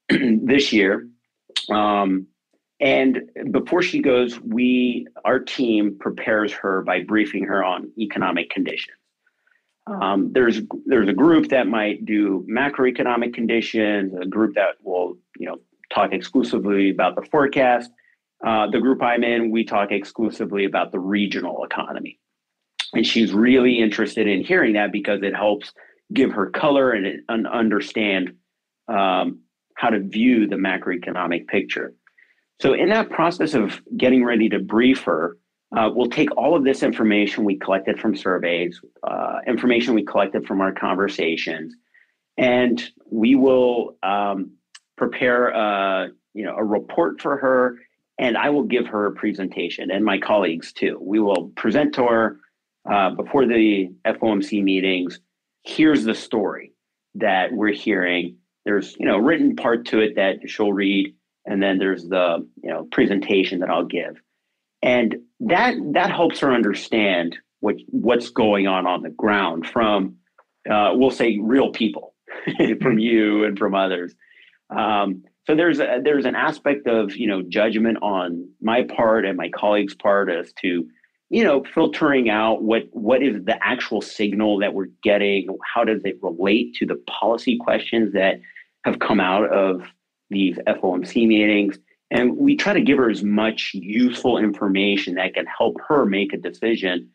this 0.46 0.74
year. 0.74 1.08
Um, 1.70 2.28
and 2.80 3.22
before 3.52 3.82
she 3.82 4.02
goes, 4.02 4.40
we 4.40 5.08
our 5.26 5.40
team 5.40 5.98
prepares 6.00 6.52
her 6.54 6.82
by 6.82 7.04
briefing 7.04 7.44
her 7.46 7.64
on 7.64 7.92
economic 7.98 8.50
conditions. 8.50 8.96
Um, 9.88 10.32
there's 10.34 10.62
there's 10.86 11.10
a 11.10 11.14
group 11.14 11.50
that 11.50 11.68
might 11.68 12.06
do 12.06 12.46
macroeconomic 12.50 13.34
conditions, 13.34 14.14
a 14.20 14.26
group 14.26 14.56
that 14.56 14.76
will 14.84 15.18
you 15.38 15.48
know 15.48 15.58
talk 15.94 16.14
exclusively 16.14 16.90
about 16.90 17.16
the 17.16 17.24
forecast. 17.24 17.92
Uh, 18.46 18.70
the 18.70 18.80
group 18.80 19.02
I'm 19.02 19.24
in, 19.24 19.52
we 19.52 19.66
talk 19.66 19.92
exclusively 19.92 20.66
about 20.66 20.92
the 20.92 21.00
regional 21.00 21.64
economy, 21.66 22.20
and 22.94 23.06
she's 23.06 23.34
really 23.34 23.80
interested 23.80 24.28
in 24.28 24.44
hearing 24.44 24.74
that 24.74 24.92
because 24.92 25.22
it 25.24 25.36
helps 25.36 25.74
give 26.14 26.32
her 26.32 26.50
color 26.50 26.92
and, 26.92 27.22
and 27.28 27.48
understand 27.48 28.34
um, 28.88 29.42
how 29.76 29.90
to 29.90 30.00
view 30.00 30.48
the 30.48 30.56
macroeconomic 30.56 31.48
picture. 31.48 31.94
So, 32.62 32.74
in 32.74 32.90
that 32.90 33.10
process 33.10 33.54
of 33.54 33.82
getting 33.98 34.24
ready 34.24 34.50
to 34.50 34.60
brief 34.60 35.04
her, 35.04 35.38
uh, 35.76 35.90
we'll 35.94 36.10
take 36.10 36.36
all 36.36 36.56
of 36.56 36.64
this 36.64 36.82
information 36.82 37.44
we 37.44 37.58
collected 37.58 38.00
from 38.00 38.16
surveys, 38.16 38.82
uh, 39.04 39.40
information 39.48 39.94
we 39.94 40.04
collected 40.04 40.48
from 40.48 40.62
our 40.62 40.72
conversations, 40.72 41.76
and 42.38 42.90
we 43.10 43.36
will 43.36 43.96
um, 44.02 44.52
prepare 45.00 45.50
a, 45.50 46.10
you 46.34 46.46
know, 46.46 46.56
a 46.56 46.64
report 46.64 47.22
for 47.22 47.38
her, 47.38 47.78
and 48.20 48.38
I 48.38 48.50
will 48.50 48.64
give 48.64 48.86
her 48.88 49.08
a 49.08 49.12
presentation, 49.12 49.90
and 49.90 50.06
my 50.06 50.20
colleagues 50.20 50.72
too. 50.74 51.00
We 51.02 51.20
will 51.20 51.50
present 51.56 51.96
to 51.96 52.06
her 52.06 52.40
uh, 52.90 53.12
before 53.12 53.48
the 53.48 53.90
FOMC 54.06 54.64
meetings. 54.64 55.20
Here's 55.64 56.04
the 56.04 56.16
story 56.16 56.74
that 57.16 57.52
we're 57.52 57.74
hearing. 57.74 58.38
There's 58.66 58.96
you 59.00 59.06
know 59.06 59.18
written 59.18 59.56
part 59.56 59.86
to 59.88 60.00
it 60.00 60.16
that 60.16 60.48
she'll 60.48 60.74
read 60.74 61.16
and 61.50 61.62
then 61.62 61.80
there's 61.80 62.08
the 62.08 62.48
you 62.64 62.70
know 62.70 62.88
presentation 62.92 63.60
that 63.60 63.70
I'll 63.70 63.86
give, 63.86 64.22
and 64.82 65.16
that 65.42 65.76
that 65.94 66.12
helps 66.12 66.40
her 66.40 66.54
understand 66.54 67.36
what 67.60 67.76
what's 67.88 68.30
going 68.30 68.68
on 68.68 68.86
on 68.86 69.02
the 69.02 69.10
ground 69.10 69.68
from 69.68 70.16
uh, 70.70 70.92
we'll 70.94 71.12
say 71.12 71.40
real 71.42 71.72
people 71.72 72.14
from 72.82 73.00
you 73.00 73.44
and 73.46 73.58
from 73.58 73.74
others. 73.76 74.14
Um, 74.70 75.24
so 75.46 75.56
there's 75.56 75.80
a, 75.80 76.00
there's 76.04 76.26
an 76.26 76.36
aspect 76.36 76.88
of 76.88 77.16
you 77.16 77.28
know 77.28 77.42
judgment 77.42 77.98
on 78.02 78.50
my 78.62 78.84
part 78.84 79.26
and 79.26 79.38
my 79.38 79.50
colleagues' 79.50 79.96
part 79.96 80.30
as 80.30 80.54
to 80.62 80.88
you 81.30 81.44
know 81.44 81.64
filtering 81.74 82.30
out 82.30 82.64
what 82.64 82.84
what 82.92 83.24
is 83.24 83.44
the 83.46 83.58
actual 83.66 84.02
signal 84.02 84.60
that 84.60 84.74
we're 84.74 84.90
getting 85.02 85.48
how 85.74 85.84
does 85.84 86.02
it 86.06 86.20
relate 86.22 86.76
to 86.76 86.86
the 86.86 87.02
policy 87.08 87.58
questions 87.58 88.14
that 88.14 88.40
have 88.86 89.00
come 89.00 89.20
out 89.20 89.52
of 89.52 89.84
these 90.30 90.58
FOMC 90.68 91.28
meetings. 91.28 91.78
And 92.12 92.38
we 92.38 92.56
try 92.56 92.74
to 92.74 92.82
give 92.82 92.98
her 92.98 93.10
as 93.10 93.24
much 93.24 93.72
useful 93.74 94.38
information 94.38 95.16
that 95.16 95.36
can 95.36 95.46
help 95.46 95.78
her 95.88 96.06
make 96.06 96.34
a 96.34 96.38
decision. 96.38 97.10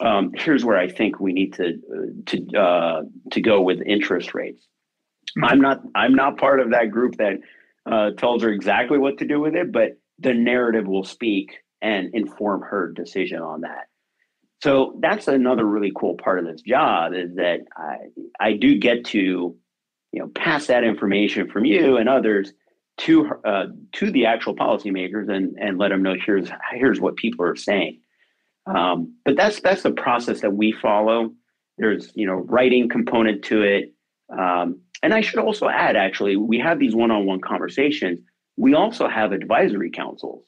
Um, 0.00 0.32
here's 0.34 0.64
where 0.64 0.76
I 0.76 0.88
think 0.88 1.20
we 1.20 1.32
need 1.32 1.54
to 1.54 1.78
to 2.26 2.58
uh, 2.58 3.02
to 3.30 3.40
go 3.40 3.62
with 3.62 3.80
interest 3.86 4.34
rates. 4.34 4.66
I'm 5.42 5.60
not 5.60 5.82
I'm 5.94 6.14
not 6.14 6.38
part 6.38 6.60
of 6.60 6.70
that 6.70 6.90
group 6.90 7.16
that 7.16 7.34
uh, 7.90 8.10
tells 8.12 8.42
her 8.42 8.50
exactly 8.50 8.98
what 8.98 9.18
to 9.18 9.26
do 9.26 9.40
with 9.40 9.54
it, 9.54 9.72
but 9.72 9.98
the 10.18 10.34
narrative 10.34 10.86
will 10.86 11.04
speak 11.04 11.58
and 11.82 12.14
inform 12.14 12.62
her 12.62 12.90
decision 12.92 13.40
on 13.40 13.60
that. 13.60 13.88
So 14.62 14.98
that's 15.00 15.28
another 15.28 15.64
really 15.64 15.92
cool 15.94 16.14
part 16.14 16.38
of 16.38 16.46
this 16.46 16.62
job 16.62 17.12
is 17.12 17.34
that 17.36 17.60
I, 17.76 17.96
I 18.40 18.52
do 18.54 18.78
get 18.78 19.04
to, 19.06 19.18
you 19.18 20.20
know, 20.20 20.28
pass 20.28 20.66
that 20.68 20.82
information 20.82 21.50
from 21.50 21.64
you 21.64 21.98
and 21.98 22.08
others 22.08 22.52
to 22.98 23.30
uh, 23.44 23.66
to 23.92 24.10
the 24.10 24.24
actual 24.24 24.56
policymakers 24.56 25.30
and 25.30 25.56
and 25.60 25.78
let 25.78 25.90
them 25.90 26.02
know 26.02 26.14
here's 26.24 26.48
here's 26.72 27.00
what 27.00 27.16
people 27.16 27.44
are 27.44 27.56
saying. 27.56 28.00
Um, 28.66 29.14
but 29.24 29.36
that's 29.36 29.60
that's 29.60 29.82
the 29.82 29.90
process 29.90 30.40
that 30.40 30.54
we 30.54 30.72
follow. 30.72 31.32
There's 31.76 32.10
you 32.14 32.26
know 32.26 32.36
writing 32.36 32.88
component 32.88 33.44
to 33.44 33.62
it, 33.62 33.92
um, 34.30 34.80
and 35.02 35.14
I 35.14 35.20
should 35.20 35.38
also 35.38 35.68
add 35.68 35.96
actually 35.96 36.36
we 36.36 36.58
have 36.58 36.78
these 36.78 36.94
one-on-one 36.94 37.40
conversations. 37.40 38.20
We 38.56 38.74
also 38.74 39.08
have 39.08 39.32
advisory 39.32 39.90
councils, 39.90 40.44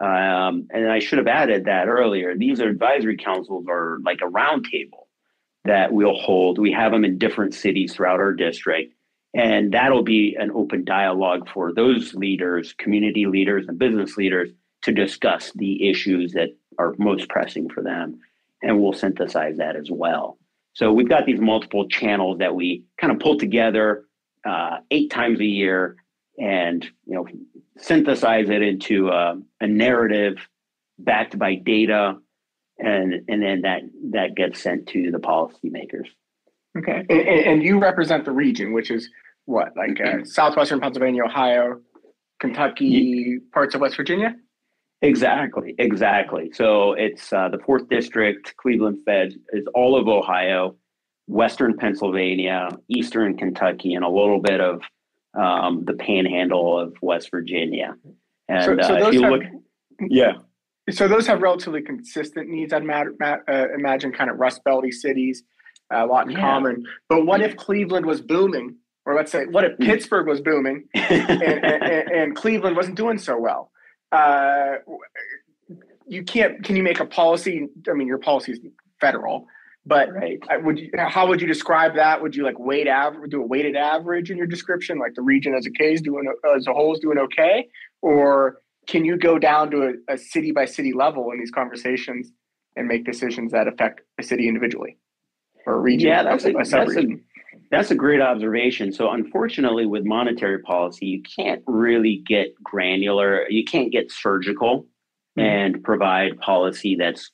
um, 0.00 0.68
and 0.70 0.90
I 0.90 0.98
should 0.98 1.18
have 1.18 1.28
added 1.28 1.66
that 1.66 1.88
earlier. 1.88 2.36
These 2.36 2.60
advisory 2.60 3.16
councils 3.16 3.66
are 3.68 3.98
like 4.04 4.20
a 4.20 4.30
roundtable 4.30 5.06
that 5.64 5.92
we'll 5.92 6.14
hold. 6.14 6.58
We 6.58 6.72
have 6.72 6.92
them 6.92 7.04
in 7.04 7.18
different 7.18 7.54
cities 7.54 7.94
throughout 7.94 8.20
our 8.20 8.32
district 8.32 8.92
and 9.36 9.72
that'll 9.72 10.02
be 10.02 10.34
an 10.38 10.50
open 10.52 10.82
dialogue 10.84 11.46
for 11.52 11.70
those 11.70 12.14
leaders, 12.14 12.72
community 12.72 13.26
leaders, 13.26 13.66
and 13.68 13.78
business 13.78 14.16
leaders 14.16 14.48
to 14.82 14.92
discuss 14.92 15.52
the 15.54 15.90
issues 15.90 16.32
that 16.32 16.56
are 16.78 16.94
most 16.98 17.28
pressing 17.28 17.68
for 17.68 17.82
them. 17.82 18.18
And 18.62 18.80
we'll 18.80 18.94
synthesize 18.94 19.58
that 19.58 19.76
as 19.76 19.90
well. 19.90 20.38
So 20.76 20.92
we've 20.92 21.08
got 21.08 21.24
these 21.24 21.40
multiple 21.40 21.88
channels 21.88 22.36
that 22.38 22.54
we 22.54 22.84
kind 23.00 23.10
of 23.10 23.18
pull 23.18 23.38
together 23.38 24.04
uh, 24.44 24.76
eight 24.90 25.10
times 25.10 25.40
a 25.40 25.44
year 25.44 25.96
and 26.38 26.84
you 27.06 27.14
know 27.14 27.26
synthesize 27.78 28.50
it 28.50 28.60
into 28.60 29.08
a, 29.08 29.40
a 29.62 29.66
narrative 29.66 30.36
backed 30.98 31.38
by 31.38 31.54
data 31.54 32.18
and 32.78 33.14
and 33.26 33.42
then 33.42 33.62
that 33.62 33.80
that 34.10 34.34
gets 34.34 34.60
sent 34.60 34.86
to 34.88 35.10
the 35.10 35.18
policymakers. 35.18 36.08
Okay. 36.76 37.06
And, 37.08 37.20
and 37.20 37.62
you 37.62 37.78
represent 37.78 38.26
the 38.26 38.32
region 38.32 38.74
which 38.74 38.90
is 38.90 39.08
what 39.46 39.74
like 39.78 39.98
uh, 39.98 40.24
southwestern 40.24 40.78
Pennsylvania, 40.78 41.24
Ohio, 41.24 41.80
Kentucky, 42.38 43.38
parts 43.50 43.74
of 43.74 43.80
West 43.80 43.96
Virginia. 43.96 44.36
Exactly, 45.02 45.74
exactly. 45.78 46.50
So 46.54 46.92
it's 46.92 47.32
uh, 47.32 47.48
the 47.48 47.58
fourth 47.58 47.88
district, 47.88 48.56
Cleveland 48.56 48.98
Fed 49.04 49.34
is 49.52 49.66
all 49.74 49.96
of 49.98 50.08
Ohio, 50.08 50.76
Western 51.26 51.76
Pennsylvania, 51.76 52.68
Eastern 52.88 53.36
Kentucky, 53.36 53.94
and 53.94 54.04
a 54.04 54.08
little 54.08 54.40
bit 54.40 54.60
of 54.60 54.80
um, 55.34 55.84
the 55.84 55.92
Panhandle 55.94 56.78
of 56.78 56.94
West 57.02 57.30
Virginia. 57.30 57.94
And 58.48 58.64
so, 58.64 58.86
so 58.86 58.94
uh, 58.94 59.08
if 59.08 59.14
you 59.14 59.22
have, 59.22 59.32
look, 59.32 59.42
yeah. 60.08 60.32
So 60.90 61.08
those 61.08 61.26
have 61.26 61.42
relatively 61.42 61.82
consistent 61.82 62.48
needs. 62.48 62.72
I'd 62.72 62.84
ma- 62.84 63.04
ma- 63.20 63.38
uh, 63.48 63.66
imagine 63.74 64.12
kind 64.12 64.30
of 64.30 64.38
Rust 64.38 64.62
Belty 64.66 64.92
cities, 64.92 65.42
a 65.90 66.06
lot 66.06 66.26
in 66.26 66.32
yeah. 66.32 66.40
common. 66.40 66.84
But 67.08 67.26
what 67.26 67.42
if 67.42 67.56
Cleveland 67.56 68.06
was 68.06 68.22
booming 68.22 68.76
or 69.06 69.14
let's 69.14 69.30
say, 69.30 69.46
what 69.46 69.64
if 69.64 69.76
hmm. 69.76 69.84
Pittsburgh 69.84 70.26
was 70.26 70.40
booming 70.40 70.84
and, 70.94 71.64
and, 71.64 72.10
and, 72.10 72.36
Cleveland 72.36 72.76
wasn't 72.76 72.96
doing 72.96 73.18
so 73.18 73.38
well? 73.38 73.70
Uh, 74.12 74.76
you 76.06 76.22
can't. 76.22 76.62
Can 76.62 76.76
you 76.76 76.82
make 76.82 77.00
a 77.00 77.06
policy? 77.06 77.68
I 77.88 77.92
mean, 77.94 78.06
your 78.06 78.18
policy 78.18 78.52
is 78.52 78.60
federal, 79.00 79.46
but 79.84 80.12
right. 80.12 80.40
would 80.62 80.78
you, 80.78 80.90
how 80.96 81.26
would 81.26 81.40
you 81.40 81.46
describe 81.46 81.94
that? 81.96 82.22
Would 82.22 82.34
you 82.34 82.44
like 82.44 82.58
weight 82.58 82.86
average, 82.86 83.30
do 83.30 83.42
a 83.42 83.46
weighted 83.46 83.76
average 83.76 84.30
in 84.30 84.36
your 84.36 84.46
description, 84.46 84.98
like 84.98 85.14
the 85.14 85.22
region 85.22 85.54
as 85.54 85.66
a 85.66 85.70
case 85.70 86.00
doing 86.00 86.32
as 86.54 86.66
a 86.66 86.72
whole 86.72 86.94
is 86.94 87.00
doing 87.00 87.18
okay, 87.18 87.68
or 88.02 88.58
can 88.86 89.04
you 89.04 89.16
go 89.16 89.38
down 89.38 89.70
to 89.72 89.94
a, 90.08 90.14
a 90.14 90.18
city 90.18 90.52
by 90.52 90.64
city 90.64 90.92
level 90.92 91.30
in 91.32 91.38
these 91.38 91.50
conversations 91.50 92.30
and 92.76 92.86
make 92.86 93.04
decisions 93.04 93.52
that 93.52 93.66
affect 93.66 94.02
a 94.18 94.22
city 94.22 94.48
individually 94.48 94.98
or 95.66 95.74
a 95.74 95.78
region? 95.78 96.08
Yeah, 96.08 96.22
that's 96.22 96.44
a, 96.44 96.48
a, 96.48 96.60
a 96.60 96.64
that's 96.64 96.96
a 96.96 97.06
that's 97.70 97.90
a 97.90 97.94
great 97.94 98.20
observation. 98.20 98.92
So, 98.92 99.10
unfortunately, 99.10 99.86
with 99.86 100.04
monetary 100.04 100.60
policy, 100.60 101.06
you 101.06 101.22
can't 101.22 101.62
really 101.66 102.22
get 102.26 102.54
granular, 102.62 103.48
you 103.48 103.64
can't 103.64 103.90
get 103.90 104.10
surgical 104.10 104.82
mm-hmm. 105.38 105.40
and 105.40 105.84
provide 105.84 106.38
policy 106.40 106.96
that's 106.96 107.30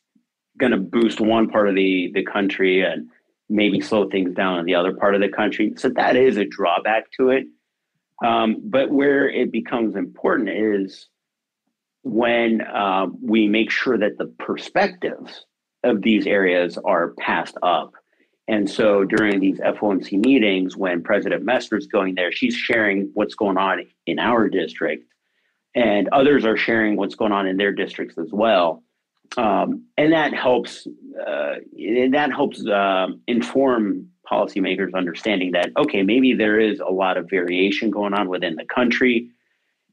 going 0.59 0.73
to 0.73 0.79
boost 0.79 1.21
one 1.21 1.49
part 1.49 1.69
of 1.69 1.75
the, 1.75 2.11
the 2.15 2.25
country 2.25 2.83
and 2.83 3.09
maybe 3.49 3.81
slow 3.81 4.09
things 4.09 4.35
down 4.35 4.59
in 4.59 4.67
the 4.67 4.75
other 4.75 4.95
part 4.95 5.15
of 5.15 5.21
the 5.21 5.29
country. 5.29 5.73
So, 5.77 5.89
that 5.91 6.17
is 6.17 6.37
a 6.37 6.45
drawback 6.45 7.11
to 7.19 7.31
it. 7.31 7.47
Um, 8.25 8.57
but 8.65 8.91
where 8.91 9.29
it 9.29 9.51
becomes 9.51 9.97
important 9.97 10.49
is 10.49 11.09
when 12.05 12.61
uh, 12.63 13.07
we 13.23 13.49
make 13.49 13.71
sure 13.71 13.99
that 13.99 14.19
the 14.19 14.27
perspectives 14.39 15.45
of 15.85 16.03
these 16.03 16.27
areas 16.27 16.79
are 16.85 17.15
passed 17.19 17.57
up 17.63 17.93
and 18.49 18.69
so 18.69 19.05
during 19.05 19.41
these 19.41 19.59
FOMC 19.61 20.25
meetings, 20.25 20.77
when 20.77 21.03
President 21.03 21.49
is 21.73 21.87
going 21.87 22.15
there, 22.17 22.33
she's 22.33 22.55
sharing 22.55 23.11
what's 23.15 23.35
going 23.35 23.57
on 23.57 23.87
in 24.07 24.19
our 24.19 24.49
district, 24.49 25.05
and 25.75 26.09
others 26.09 26.45
are 26.45 26.57
sharing 26.57 26.97
what's 26.97 27.15
going 27.15 27.33
on 27.33 27.47
in 27.47 27.57
their 27.57 27.73
districts 27.73 28.19
as 28.19 28.31
well. 28.33 28.83
Um, 29.37 29.87
and 29.97 30.13
that 30.13 30.35
helps. 30.35 30.87
Uh, 31.27 31.57
that 32.11 32.31
helps 32.35 32.67
uh, 32.67 33.07
inform 33.27 34.09
policymakers 34.31 34.95
understanding 34.95 35.53
that 35.53 35.71
okay, 35.77 36.03
maybe 36.03 36.35
there 36.35 36.59
is 36.59 36.81
a 36.81 36.91
lot 36.91 37.17
of 37.17 37.31
variation 37.31 37.91
going 37.91 38.13
on 38.13 38.29
within 38.29 38.57
the 38.57 38.65
country, 38.65 39.31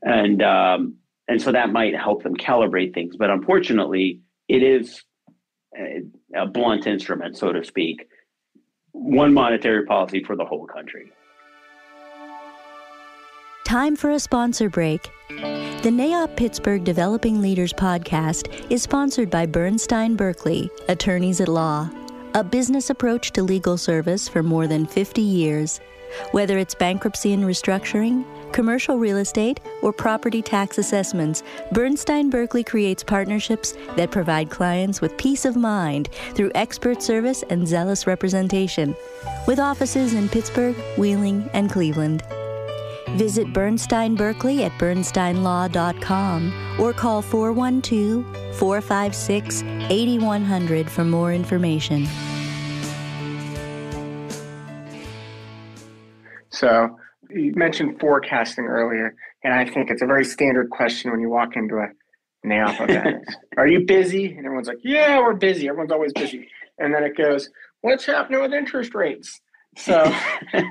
and 0.01 0.41
um, 0.41 0.95
and 1.27 1.39
so 1.39 1.51
that 1.51 1.71
might 1.71 1.95
help 1.95 2.23
them 2.23 2.35
calibrate 2.35 2.95
things. 2.95 3.15
But 3.15 3.29
unfortunately, 3.29 4.21
it 4.47 4.63
is 4.63 5.03
a, 5.77 6.01
a 6.35 6.47
blunt 6.47 6.87
instrument, 6.87 7.37
so 7.37 7.53
to 7.53 7.63
speak 7.63 8.07
one 8.91 9.33
monetary 9.33 9.85
policy 9.85 10.23
for 10.23 10.35
the 10.35 10.45
whole 10.45 10.67
country. 10.67 11.11
Time 13.65 13.95
for 13.95 14.09
a 14.11 14.19
sponsor 14.19 14.69
break. 14.69 15.11
The 15.29 15.91
NAIOP 15.91 16.35
Pittsburgh 16.35 16.83
Developing 16.83 17.39
Leaders 17.39 17.71
podcast 17.71 18.71
is 18.71 18.81
sponsored 18.81 19.29
by 19.29 19.45
Bernstein 19.45 20.15
Burkley, 20.15 20.69
attorneys 20.87 21.39
at 21.39 21.47
law, 21.47 21.89
a 22.33 22.43
business 22.43 22.89
approach 22.89 23.31
to 23.31 23.43
legal 23.43 23.77
service 23.77 24.27
for 24.27 24.41
more 24.43 24.67
than 24.67 24.85
50 24.85 25.21
years. 25.21 25.79
Whether 26.31 26.57
it's 26.57 26.73
bankruptcy 26.73 27.31
and 27.33 27.43
restructuring, 27.43 28.25
commercial 28.51 28.99
real 28.99 29.17
estate, 29.17 29.59
or 29.81 29.93
property 29.93 30.41
tax 30.41 30.77
assessments, 30.77 31.43
Bernstein 31.71 32.29
Burkley 32.29 32.63
creates 32.63 33.03
partnerships 33.03 33.73
that 33.95 34.11
provide 34.11 34.49
clients 34.49 35.01
with 35.01 35.17
peace 35.17 35.45
of 35.45 35.55
mind 35.55 36.09
through 36.33 36.51
expert 36.55 37.01
service 37.01 37.43
and 37.49 37.67
zealous 37.67 38.07
representation, 38.07 38.95
with 39.47 39.59
offices 39.59 40.13
in 40.13 40.29
Pittsburgh, 40.29 40.75
Wheeling, 40.97 41.49
and 41.53 41.71
Cleveland. 41.71 42.23
Visit 43.17 43.51
Bernstein 43.53 44.15
Burkley 44.15 44.63
at 44.63 44.71
bernsteinlaw.com 44.73 46.75
or 46.79 46.93
call 46.93 47.21
412 47.21 48.25
456 48.57 49.63
8100 49.89 50.89
for 50.89 51.03
more 51.03 51.33
information. 51.33 52.07
So, 56.49 56.97
you 57.29 57.53
mentioned 57.55 57.99
forecasting 57.99 58.65
earlier, 58.65 59.15
and 59.43 59.53
I 59.53 59.65
think 59.65 59.89
it's 59.89 60.01
a 60.01 60.05
very 60.05 60.25
standard 60.25 60.69
question 60.69 61.11
when 61.11 61.19
you 61.19 61.29
walk 61.29 61.55
into 61.55 61.77
a 61.77 61.87
NAIOP 62.45 62.89
event. 62.89 63.25
Are 63.57 63.67
you 63.67 63.85
busy? 63.85 64.27
And 64.27 64.45
everyone's 64.45 64.67
like, 64.67 64.79
Yeah, 64.83 65.19
we're 65.19 65.33
busy. 65.33 65.67
Everyone's 65.67 65.91
always 65.91 66.13
busy. 66.13 66.47
And 66.77 66.93
then 66.93 67.03
it 67.03 67.17
goes, 67.17 67.49
What's 67.81 68.05
happening 68.05 68.41
with 68.41 68.53
interest 68.53 68.95
rates? 68.95 69.39
So 69.77 70.03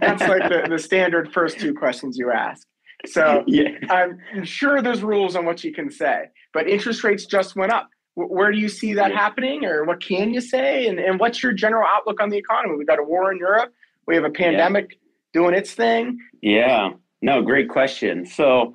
that's 0.01 0.23
like 0.23 0.49
the, 0.49 0.67
the 0.69 0.79
standard 0.79 1.33
first 1.33 1.59
two 1.59 1.75
questions 1.75 2.19
you 2.19 2.33
ask. 2.33 2.67
So 3.07 3.45
yeah. 3.47 3.69
I'm 3.91 4.45
sure 4.45 4.83
there's 4.83 5.03
rules 5.03 5.37
on 5.37 5.45
what 5.47 5.63
you 5.63 5.73
can 5.73 5.91
say, 5.91 6.25
but 6.53 6.69
interest 6.69 7.05
rates 7.05 7.27
just 7.27 7.55
went 7.55 7.73
up. 7.73 7.89
Where 8.15 8.51
do 8.51 8.59
you 8.59 8.69
see 8.69 8.95
that 8.95 9.13
happening, 9.13 9.65
or 9.65 9.85
what 9.85 10.03
can 10.03 10.35
you 10.35 10.41
say? 10.41 10.89
And, 10.89 10.99
and 10.99 11.21
what's 11.21 11.41
your 11.41 11.53
general 11.53 11.87
outlook 11.87 12.21
on 12.21 12.31
the 12.31 12.37
economy? 12.37 12.75
We've 12.77 12.87
got 12.87 12.99
a 12.99 13.05
war 13.05 13.31
in 13.31 13.39
Europe. 13.39 13.73
We 14.09 14.17
have 14.17 14.25
a 14.25 14.31
pandemic. 14.31 14.89
Yeah 14.91 14.99
doing 15.33 15.55
its 15.55 15.73
thing? 15.73 16.19
Yeah, 16.41 16.91
no, 17.23 17.43
great 17.43 17.69
question. 17.69 18.27
So 18.27 18.75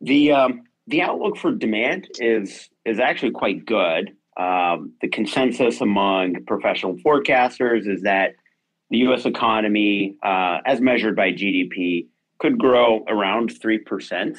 the 0.00 0.32
um, 0.32 0.64
the 0.86 1.02
outlook 1.02 1.36
for 1.36 1.52
demand 1.52 2.08
is 2.18 2.68
is 2.84 2.98
actually 2.98 3.32
quite 3.32 3.66
good. 3.66 4.14
Um, 4.36 4.92
the 5.02 5.08
consensus 5.08 5.80
among 5.80 6.44
professional 6.46 6.94
forecasters 6.96 7.88
is 7.88 8.02
that 8.02 8.36
the 8.90 8.98
U.S. 8.98 9.26
economy, 9.26 10.16
uh, 10.22 10.58
as 10.64 10.80
measured 10.80 11.16
by 11.16 11.32
GDP, 11.32 12.06
could 12.38 12.58
grow 12.58 13.04
around 13.08 13.50
three 13.60 13.78
percent 13.78 14.38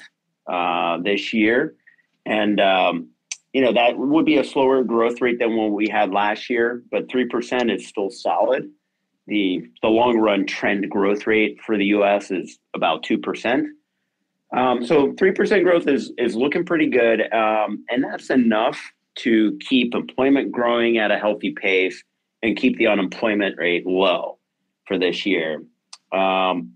uh, 0.52 0.98
this 1.04 1.34
year, 1.34 1.76
and 2.26 2.60
um, 2.60 3.10
you 3.54 3.62
know 3.62 3.74
that 3.74 3.98
would 3.98 4.26
be 4.26 4.38
a 4.38 4.44
slower 4.44 4.84
growth 4.84 5.22
rate 5.22 5.40
than 5.40 5.56
what 5.56 5.72
we 5.72 5.88
had 5.88 6.12
last 6.12 6.50
year, 6.50 6.82
but 6.90 7.10
three 7.10 7.28
percent 7.28 7.70
is 7.70 7.86
still 7.86 8.10
solid 8.10 8.72
the 9.30 9.64
the 9.82 9.88
long 9.88 10.18
run 10.18 10.46
trend 10.46 10.90
growth 10.90 11.26
rate 11.28 11.60
for 11.66 11.78
the 11.78 11.86
U.S. 11.86 12.32
is 12.32 12.60
about 12.76 13.04
two 13.04 13.18
percent. 13.18 13.68
Um, 14.56 14.86
so 14.86 15.14
three 15.18 15.32
percent 15.32 15.64
growth 15.64 15.88
is 15.88 16.12
is 16.18 16.36
looking 16.36 16.66
pretty 16.66 16.90
good, 16.90 17.22
um, 17.34 17.86
and 17.90 18.04
that's 18.04 18.30
enough 18.30 18.80
to 19.20 19.58
keep 19.68 19.96
employment 19.96 20.52
growing 20.52 20.98
at 20.98 21.12
a 21.12 21.18
healthy 21.18 21.52
pace 21.52 22.04
and 22.42 22.58
keep 22.58 22.78
the 22.78 22.88
unemployment 22.88 23.58
rate 23.58 23.86
low 23.86 24.38
for 24.88 24.98
this 24.98 25.26
year. 25.26 25.64
Um, 26.12 26.74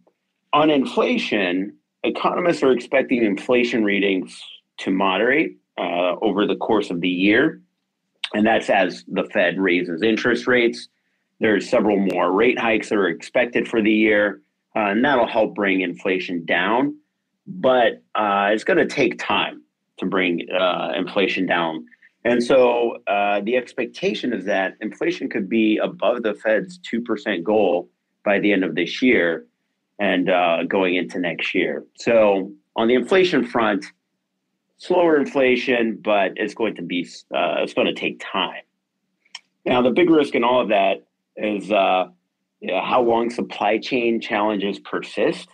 on 0.52 0.70
inflation, 0.70 1.78
economists 2.04 2.62
are 2.64 2.72
expecting 2.72 3.24
inflation 3.24 3.84
readings 3.84 4.42
to 4.80 4.92
moderate 4.92 5.58
uh, 5.78 6.16
over 6.22 6.46
the 6.46 6.56
course 6.56 6.90
of 6.90 7.02
the 7.02 7.10
year. 7.10 7.62
And 8.34 8.46
that's 8.46 8.70
as 8.70 9.04
the 9.08 9.24
Fed 9.26 9.60
raises 9.60 10.02
interest 10.02 10.48
rates. 10.48 10.88
There's 11.44 11.70
several 11.70 11.98
more 11.98 12.32
rate 12.32 12.58
hikes 12.58 12.88
that 12.88 12.96
are 12.96 13.10
expected 13.10 13.68
for 13.68 13.82
the 13.82 13.92
year, 13.92 14.40
uh, 14.78 14.92
and 14.92 15.04
that'll 15.04 15.28
help 15.28 15.54
bring 15.54 15.82
inflation 15.82 16.46
down. 16.46 16.96
But 17.46 18.02
uh, 18.16 18.52
it's 18.54 18.64
going 18.64 18.78
to 18.78 18.86
take 18.86 19.20
time 19.20 19.62
to 19.98 20.06
bring 20.06 20.48
uh, 20.58 20.94
inflation 20.96 21.46
down. 21.46 21.86
And 22.24 22.42
so 22.42 23.00
uh, 23.08 23.42
the 23.42 23.58
expectation 23.58 24.32
is 24.32 24.46
that 24.46 24.76
inflation 24.80 25.30
could 25.30 25.50
be 25.50 25.80
above 25.84 26.24
the 26.24 26.34
Fed's 26.34 26.80
2% 26.80 27.44
goal 27.44 27.90
by 28.24 28.40
the 28.40 28.54
end 28.54 28.64
of 28.64 28.76
this 28.76 29.02
year 29.02 29.46
and 30.00 30.30
uh, 30.30 30.64
going 30.64 30.96
into 30.96 31.20
next 31.20 31.54
year. 31.54 31.84
So 31.96 32.54
on 32.78 32.88
the 32.88 32.94
inflation 32.94 33.46
front, 33.46 33.86
slower 34.78 35.18
inflation, 35.18 36.00
but 36.02 36.32
it's 36.38 36.54
going 36.54 36.76
to 36.76 36.84
be 36.84 37.06
uh, 37.36 37.56
it's 37.58 37.74
going 37.74 37.88
to 37.88 37.94
take 37.94 38.22
time. 38.24 38.64
Now, 39.66 39.82
the 39.82 39.92
big 39.92 40.10
risk 40.10 40.36
in 40.36 40.46
all 40.46 40.62
of 40.62 40.70
that 40.70 41.04
is 41.38 41.72
uh, 41.72 42.06
how 42.70 43.02
long 43.02 43.30
supply 43.30 43.78
chain 43.78 44.22
challenges 44.22 44.80
persist. 44.80 45.50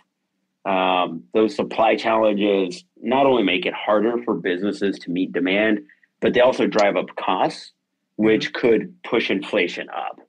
Um, 0.64 1.24
those 1.32 1.56
supply 1.56 1.96
challenges 1.96 2.84
not 3.00 3.26
only 3.26 3.42
make 3.42 3.64
it 3.64 3.74
harder 3.74 4.22
for 4.24 4.34
businesses 4.34 4.98
to 5.00 5.10
meet 5.10 5.32
demand, 5.32 5.80
but 6.20 6.34
they 6.34 6.40
also 6.40 6.66
drive 6.66 6.96
up 6.96 7.06
costs, 7.16 7.72
which 8.16 8.52
could 8.52 8.94
push 9.02 9.30
inflation 9.30 9.88
up. 9.90 10.20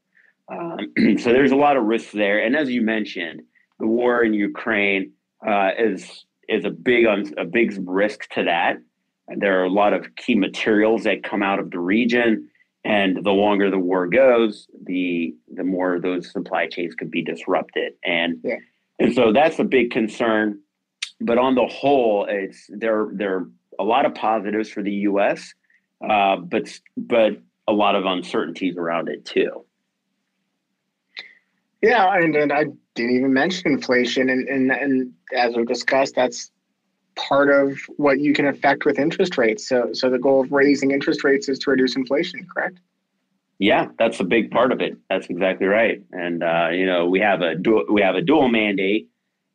Um, 0.52 1.18
so 1.18 1.32
there's 1.34 1.52
a 1.52 1.58
lot 1.58 1.78
of 1.78 1.84
risks 1.84 2.14
there. 2.14 2.44
And 2.44 2.56
as 2.56 2.70
you 2.70 2.82
mentioned, 2.82 3.42
the 3.80 3.88
war 3.88 4.24
in 4.24 4.34
Ukraine 4.34 5.12
uh, 5.46 5.72
is 5.78 6.26
is 6.48 6.66
a 6.66 6.70
big 6.70 7.06
a 7.38 7.46
big 7.46 7.74
risk 7.86 8.30
to 8.32 8.44
that. 8.44 8.78
There 9.28 9.62
are 9.62 9.64
a 9.64 9.70
lot 9.70 9.94
of 9.94 10.16
key 10.16 10.36
materials 10.36 11.04
that 11.04 11.24
come 11.24 11.42
out 11.42 11.60
of 11.60 11.72
the 11.72 11.80
region, 11.80 12.50
and 12.84 13.24
the 13.24 13.32
longer 13.32 13.70
the 13.70 13.80
war 13.80 14.08
goes, 14.08 14.68
the 14.84 15.36
the 15.54 15.64
more 15.64 16.00
those 16.00 16.32
supply 16.32 16.68
chains 16.68 16.96
could 16.96 17.12
be 17.12 17.24
disrupted. 17.24 17.94
And 18.04 18.40
yeah. 18.44 18.56
and 19.00 19.14
so 19.14 19.32
that's 19.32 19.60
a 19.60 19.64
big 19.64 19.92
concern. 19.92 20.60
But 21.20 21.38
on 21.38 21.56
the 21.56 21.68
whole, 21.68 22.26
it's 22.28 22.66
there 22.70 23.10
there 23.14 23.36
are 23.36 23.50
a 23.80 23.84
lot 23.84 24.06
of 24.06 24.16
positives 24.16 24.70
for 24.70 24.82
the 24.82 24.92
U.S., 24.92 25.54
uh, 26.08 26.38
but 26.38 26.80
but 26.98 27.34
a 27.68 27.74
lot 27.74 27.96
of 27.96 28.06
uncertainties 28.06 28.78
around 28.78 29.10
it 29.10 29.26
too. 29.26 29.66
Yeah, 31.82 32.14
and, 32.14 32.36
and 32.36 32.52
I 32.52 32.66
didn't 32.96 33.16
even 33.16 33.34
mention 33.34 33.72
inflation, 33.72 34.30
and, 34.30 34.48
and 34.48 34.72
and 34.72 35.14
as 35.36 35.56
we 35.56 35.66
discussed, 35.66 36.16
that's 36.16 36.52
part 37.16 37.50
of 37.50 37.78
what 37.98 38.20
you 38.20 38.34
can 38.34 38.48
affect 38.48 38.86
with 38.86 38.98
interest 38.98 39.38
rates. 39.38 39.68
So 39.68 39.90
so 39.94 40.10
the 40.10 40.20
goal 40.20 40.42
of 40.42 40.52
raising 40.52 40.92
interest 40.92 41.24
rates 41.24 41.50
is 41.50 41.60
to 41.60 41.72
reduce 41.72 41.96
inflation, 41.96 42.48
correct? 42.54 42.80
Yeah, 43.60 43.90
that's 44.00 44.20
a 44.20 44.24
big 44.24 44.50
part 44.50 44.72
of 44.72 44.82
it. 44.82 44.98
That's 45.10 45.28
exactly 45.28 45.68
right. 45.68 46.02
And 46.12 46.44
uh, 46.44 46.70
you 46.72 46.86
know, 46.86 47.08
we 47.08 47.20
have 47.20 47.42
a 47.42 47.56
dual, 47.56 47.86
we 47.90 48.02
have 48.02 48.16
a 48.16 48.22
dual 48.22 48.50
mandate. 48.50 49.10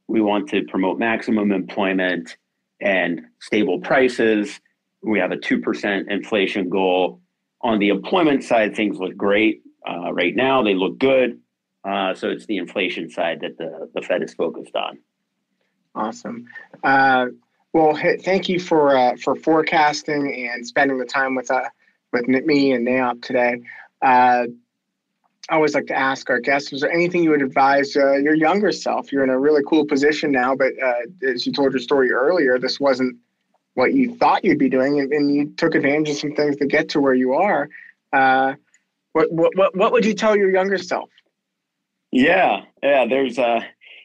We 0.09 0.21
want 0.21 0.49
to 0.51 0.63
promote 0.63 0.99
maximum 0.99 1.51
employment 1.51 2.37
and 2.81 3.23
stable 3.41 3.81
prices. 3.81 4.61
We 5.03 5.19
have 5.19 5.33
a 5.33 5.37
two 5.37 5.61
percent 5.61 6.11
inflation 6.11 6.69
goal. 6.69 7.21
On 7.63 7.79
the 7.79 7.89
employment 7.89 8.45
side, 8.45 8.77
things 8.77 8.99
look 8.99 9.17
great 9.17 9.63
uh, 9.89 10.13
right 10.13 10.37
now. 10.37 10.63
They 10.63 10.75
look 10.75 10.99
good. 10.99 11.41
Uh, 11.83 12.15
so 12.15 12.29
it's 12.29 12.47
the 12.47 12.59
inflation 12.59 13.09
side 13.11 13.41
that 13.41 13.59
the, 13.59 13.89
the 13.95 14.03
Fed 14.03 14.23
is 14.23 14.35
focused 14.35 14.75
on. 14.75 14.99
Awesome. 15.95 16.47
Uh, 16.85 17.27
well, 17.77 17.95
hey, 17.95 18.17
thank 18.17 18.49
you 18.49 18.59
for 18.59 18.97
uh, 18.97 19.17
for 19.17 19.37
forecasting 19.37 20.49
and 20.51 20.67
spending 20.67 20.97
the 20.97 21.05
time 21.05 21.35
with 21.35 21.51
uh, 21.51 21.69
with 22.11 22.27
me 22.27 22.73
and 22.73 22.87
NAIOP 22.87 23.21
today. 23.21 23.61
Uh, 24.01 24.47
I 25.51 25.55
always 25.55 25.75
like 25.75 25.87
to 25.89 25.95
ask 25.95 26.31
our 26.31 26.41
guests: 26.41 26.73
Is 26.73 26.81
there 26.81 26.91
anything 26.91 27.23
you 27.23 27.31
would 27.31 27.43
advise 27.43 27.95
uh, 27.95 28.15
your 28.15 28.35
younger 28.35 28.73
self? 28.73 29.13
You're 29.13 29.25
in 29.25 29.29
a 29.29 29.39
really 29.39 29.63
cool 29.69 29.85
position 29.85 30.33
now, 30.33 30.57
but 30.57 30.73
uh, 30.83 31.29
as 31.29 31.47
you 31.47 31.53
told 31.53 31.73
your 31.73 31.81
story 31.81 32.11
earlier, 32.13 32.59
this 32.59 32.81
wasn't 32.81 33.19
what 33.75 33.93
you 33.93 34.17
thought 34.17 34.43
you'd 34.43 34.59
be 34.59 34.71
doing, 34.71 34.99
and, 34.99 35.13
and 35.13 35.35
you 35.35 35.53
took 35.59 35.75
advantage 35.75 36.09
of 36.09 36.17
some 36.17 36.33
things 36.33 36.57
to 36.57 36.67
get 36.67 36.89
to 36.91 37.01
where 37.01 37.13
you 37.13 37.35
are. 37.35 37.69
Uh, 38.11 38.55
what, 39.13 39.31
what 39.31 39.77
what 39.77 39.93
would 39.93 40.07
you 40.07 40.15
tell 40.15 40.35
your 40.35 40.49
younger 40.49 40.79
self? 40.79 41.11
Yeah, 42.11 42.63
yeah. 42.83 43.05
There's 43.07 43.39
uh, 43.39 43.61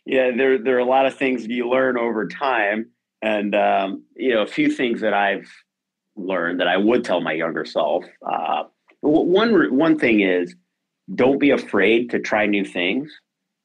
yeah, 0.06 0.32
there 0.36 0.58
there 0.58 0.76
are 0.76 0.80
a 0.80 0.86
lot 0.86 1.06
of 1.06 1.16
things 1.16 1.48
you 1.48 1.70
learn 1.70 1.98
over 1.98 2.28
time, 2.28 2.88
and 3.22 3.56
um, 3.56 4.04
you 4.16 4.34
know, 4.34 4.42
a 4.42 4.48
few 4.48 4.70
things 4.70 5.02
that 5.02 5.14
I've 5.14 5.50
learned 6.16 6.60
that 6.60 6.68
I 6.68 6.78
would 6.78 7.04
tell 7.04 7.22
my 7.22 7.34
younger 7.34 7.66
self. 7.66 8.06
Uh, 8.26 8.64
one 9.02 9.76
one 9.76 9.98
thing 9.98 10.22
is, 10.22 10.56
don't 11.14 11.40
be 11.40 11.52
afraid 11.52 12.10
to 12.12 12.20
try 12.20 12.46
new 12.46 12.66
things 12.66 13.12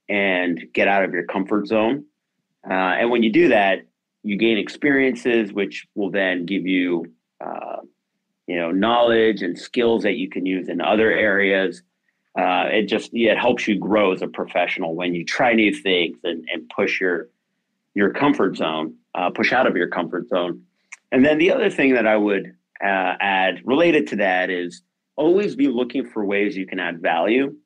and 0.09 0.65
get 0.73 0.89
out 0.89 1.05
of 1.05 1.13
your 1.13 1.25
comfort 1.25 1.67
zone. 1.67 2.05
Uh, 2.69 2.73
and 2.73 3.11
when 3.11 3.23
you 3.23 3.31
do 3.31 3.49
that, 3.49 3.87
you 4.23 4.37
gain 4.37 4.59
experiences, 4.59 5.53
which 5.53 5.87
will 5.95 6.11
then 6.11 6.47
give 6.47 6.67
you, 6.67 7.07
uh, 7.45 7.77
you 8.47 8.57
know, 8.57 8.73
knowledge 8.73 9.43
and 9.43 9.59
skills 9.59 10.03
that 10.03 10.15
you 10.15 10.29
can 10.29 10.47
use 10.47 10.69
in 10.69 10.81
other 10.81 11.11
areas 11.11 11.83
uh, 12.37 12.69
it 12.71 12.83
just 12.83 13.15
yeah, 13.15 13.33
it 13.33 13.39
helps 13.39 13.67
you 13.67 13.79
grow 13.79 14.13
as 14.13 14.21
a 14.21 14.29
professional 14.29 14.95
when 14.95 15.15
you 15.15 15.25
try 15.25 15.55
new 15.55 15.73
things 15.73 16.19
and, 16.23 16.47
and 16.53 16.69
push 16.69 17.01
your 17.01 17.29
your 17.97 18.11
comfort 18.11 18.59
zone, 18.59 18.95
uh, 19.15 19.31
push 19.31 19.55
out 19.55 19.67
of 19.67 19.75
your 19.75 19.89
comfort 19.89 20.29
zone. 20.29 20.63
And 21.11 21.25
then 21.25 21.39
the 21.39 21.51
other 21.51 21.71
thing 21.71 21.95
that 21.95 22.07
I 22.07 22.17
would 22.17 22.55
uh, 22.85 23.15
add 23.21 23.63
related 23.65 24.07
to 24.09 24.17
that 24.17 24.51
is 24.51 24.83
always 25.17 25.57
be 25.57 25.69
looking 25.69 26.07
for 26.07 26.23
ways 26.23 26.59
you 26.59 26.67
can 26.67 26.79
add 26.79 27.01
value 27.01 27.57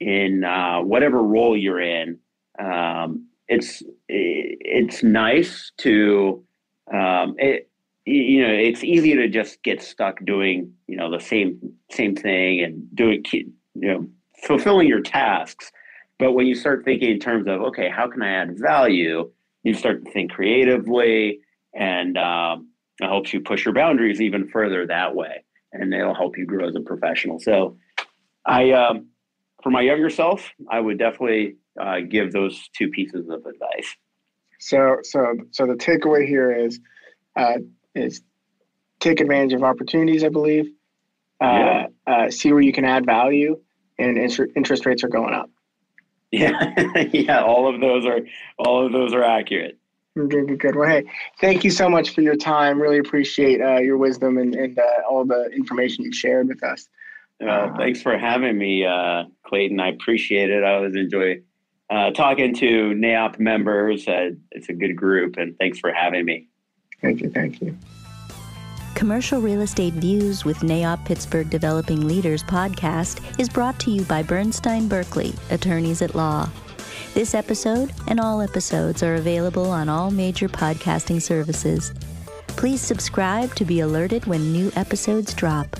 in 0.00 0.44
uh, 0.44 0.80
whatever 0.80 1.22
role 1.22 1.54
you're 1.54 1.80
in. 1.80 2.18
Um, 2.58 3.26
it's 3.48 3.82
it's 4.08 5.02
nice 5.02 5.70
to 5.78 6.42
um, 6.90 7.34
it, 7.36 7.68
you 8.06 8.40
know 8.40 8.52
it's 8.52 8.82
easy 8.82 9.14
to 9.14 9.28
just 9.28 9.62
get 9.62 9.82
stuck 9.82 10.24
doing 10.24 10.72
you 10.86 10.96
know 10.96 11.10
the 11.10 11.20
same 11.20 11.58
same 11.90 12.16
thing 12.16 12.62
and 12.62 12.82
doing 12.96 13.22
you 13.32 13.52
know 13.74 14.06
fulfilling 14.46 14.88
your 14.88 15.00
tasks 15.00 15.70
but 16.18 16.32
when 16.32 16.46
you 16.46 16.54
start 16.54 16.84
thinking 16.84 17.10
in 17.10 17.18
terms 17.18 17.46
of 17.46 17.60
okay 17.60 17.88
how 17.88 18.08
can 18.08 18.22
i 18.22 18.30
add 18.30 18.58
value 18.58 19.28
you 19.66 19.74
start 19.74 20.04
to 20.04 20.10
think 20.10 20.30
creatively 20.30 21.40
and 21.74 22.16
um, 22.16 22.70
it 23.00 23.06
helps 23.06 23.32
you 23.32 23.40
push 23.40 23.64
your 23.64 23.74
boundaries 23.74 24.20
even 24.20 24.48
further 24.48 24.86
that 24.86 25.14
way 25.14 25.44
and 25.72 25.92
it'll 25.92 26.14
help 26.14 26.38
you 26.38 26.46
grow 26.46 26.66
as 26.68 26.74
a 26.76 26.80
professional 26.80 27.38
so 27.38 27.76
i 28.46 28.70
um, 28.72 29.08
for 29.62 29.70
my 29.70 29.80
younger 29.80 30.10
self 30.10 30.50
i 30.70 30.80
would 30.80 30.98
definitely 30.98 31.56
uh, 31.80 32.00
give 32.00 32.32
those 32.32 32.68
two 32.76 32.88
pieces 32.88 33.28
of 33.28 33.44
advice 33.44 33.94
so 34.58 34.98
so 35.02 35.34
so 35.50 35.66
the 35.66 35.74
takeaway 35.74 36.26
here 36.26 36.52
is 36.52 36.80
uh, 37.36 37.58
is 37.94 38.22
take 39.00 39.20
advantage 39.20 39.52
of 39.52 39.62
opportunities 39.62 40.24
i 40.24 40.28
believe 40.28 40.66
uh, 41.42 41.46
yeah. 41.46 41.86
uh, 42.06 42.30
see 42.30 42.52
where 42.52 42.62
you 42.62 42.72
can 42.72 42.84
add 42.84 43.04
value 43.04 43.60
and 43.98 44.18
interest 44.18 44.86
rates 44.86 45.04
are 45.04 45.08
going 45.08 45.34
up. 45.34 45.50
Yeah, 46.32 46.74
yeah, 47.12 47.42
all 47.42 47.72
of 47.72 47.80
those 47.80 48.04
are 48.04 48.20
all 48.58 48.84
of 48.84 48.92
those 48.92 49.14
are 49.14 49.24
accurate. 49.24 49.78
Good, 50.14 50.30
good, 50.30 50.58
good. 50.58 50.76
Well, 50.76 50.88
hey, 50.88 51.04
thank 51.40 51.62
you 51.62 51.70
so 51.70 51.90
much 51.90 52.14
for 52.14 52.22
your 52.22 52.36
time. 52.36 52.80
Really 52.80 52.98
appreciate 52.98 53.60
uh, 53.60 53.80
your 53.80 53.98
wisdom 53.98 54.38
and, 54.38 54.54
and 54.54 54.78
uh, 54.78 54.82
all 55.08 55.26
the 55.26 55.50
information 55.50 56.04
you've 56.04 56.14
shared 56.14 56.48
with 56.48 56.62
us. 56.62 56.88
Uh, 57.46 57.76
thanks 57.76 58.00
for 58.00 58.16
having 58.16 58.56
me, 58.56 58.86
uh, 58.86 59.24
Clayton. 59.42 59.78
I 59.78 59.88
appreciate 59.88 60.50
it. 60.50 60.64
I 60.64 60.74
always 60.76 60.96
enjoy 60.96 61.42
uh, 61.90 62.12
talking 62.12 62.54
to 62.54 62.94
NAIOP 62.94 63.38
members. 63.38 64.08
Uh, 64.08 64.30
it's 64.52 64.70
a 64.70 64.72
good 64.72 64.96
group, 64.96 65.36
and 65.36 65.56
thanks 65.58 65.78
for 65.78 65.92
having 65.92 66.24
me. 66.24 66.48
Thank 67.02 67.20
you. 67.20 67.30
Thank 67.30 67.60
you. 67.60 67.76
Commercial 68.96 69.42
Real 69.42 69.60
Estate 69.60 69.92
Views 69.92 70.46
with 70.46 70.60
NAIOP 70.60 71.04
Pittsburgh 71.04 71.50
Developing 71.50 72.08
Leaders 72.08 72.42
podcast 72.42 73.38
is 73.38 73.46
brought 73.46 73.78
to 73.80 73.90
you 73.90 74.02
by 74.04 74.22
Bernstein 74.22 74.88
Burkley, 74.88 75.34
attorneys 75.50 76.00
at 76.00 76.14
law. 76.14 76.48
This 77.12 77.34
episode 77.34 77.92
and 78.08 78.18
all 78.18 78.40
episodes 78.40 79.02
are 79.02 79.16
available 79.16 79.68
on 79.68 79.90
all 79.90 80.10
major 80.10 80.48
podcasting 80.48 81.20
services. 81.20 81.92
Please 82.46 82.80
subscribe 82.80 83.54
to 83.56 83.66
be 83.66 83.80
alerted 83.80 84.24
when 84.24 84.50
new 84.50 84.72
episodes 84.76 85.34
drop. 85.34 85.76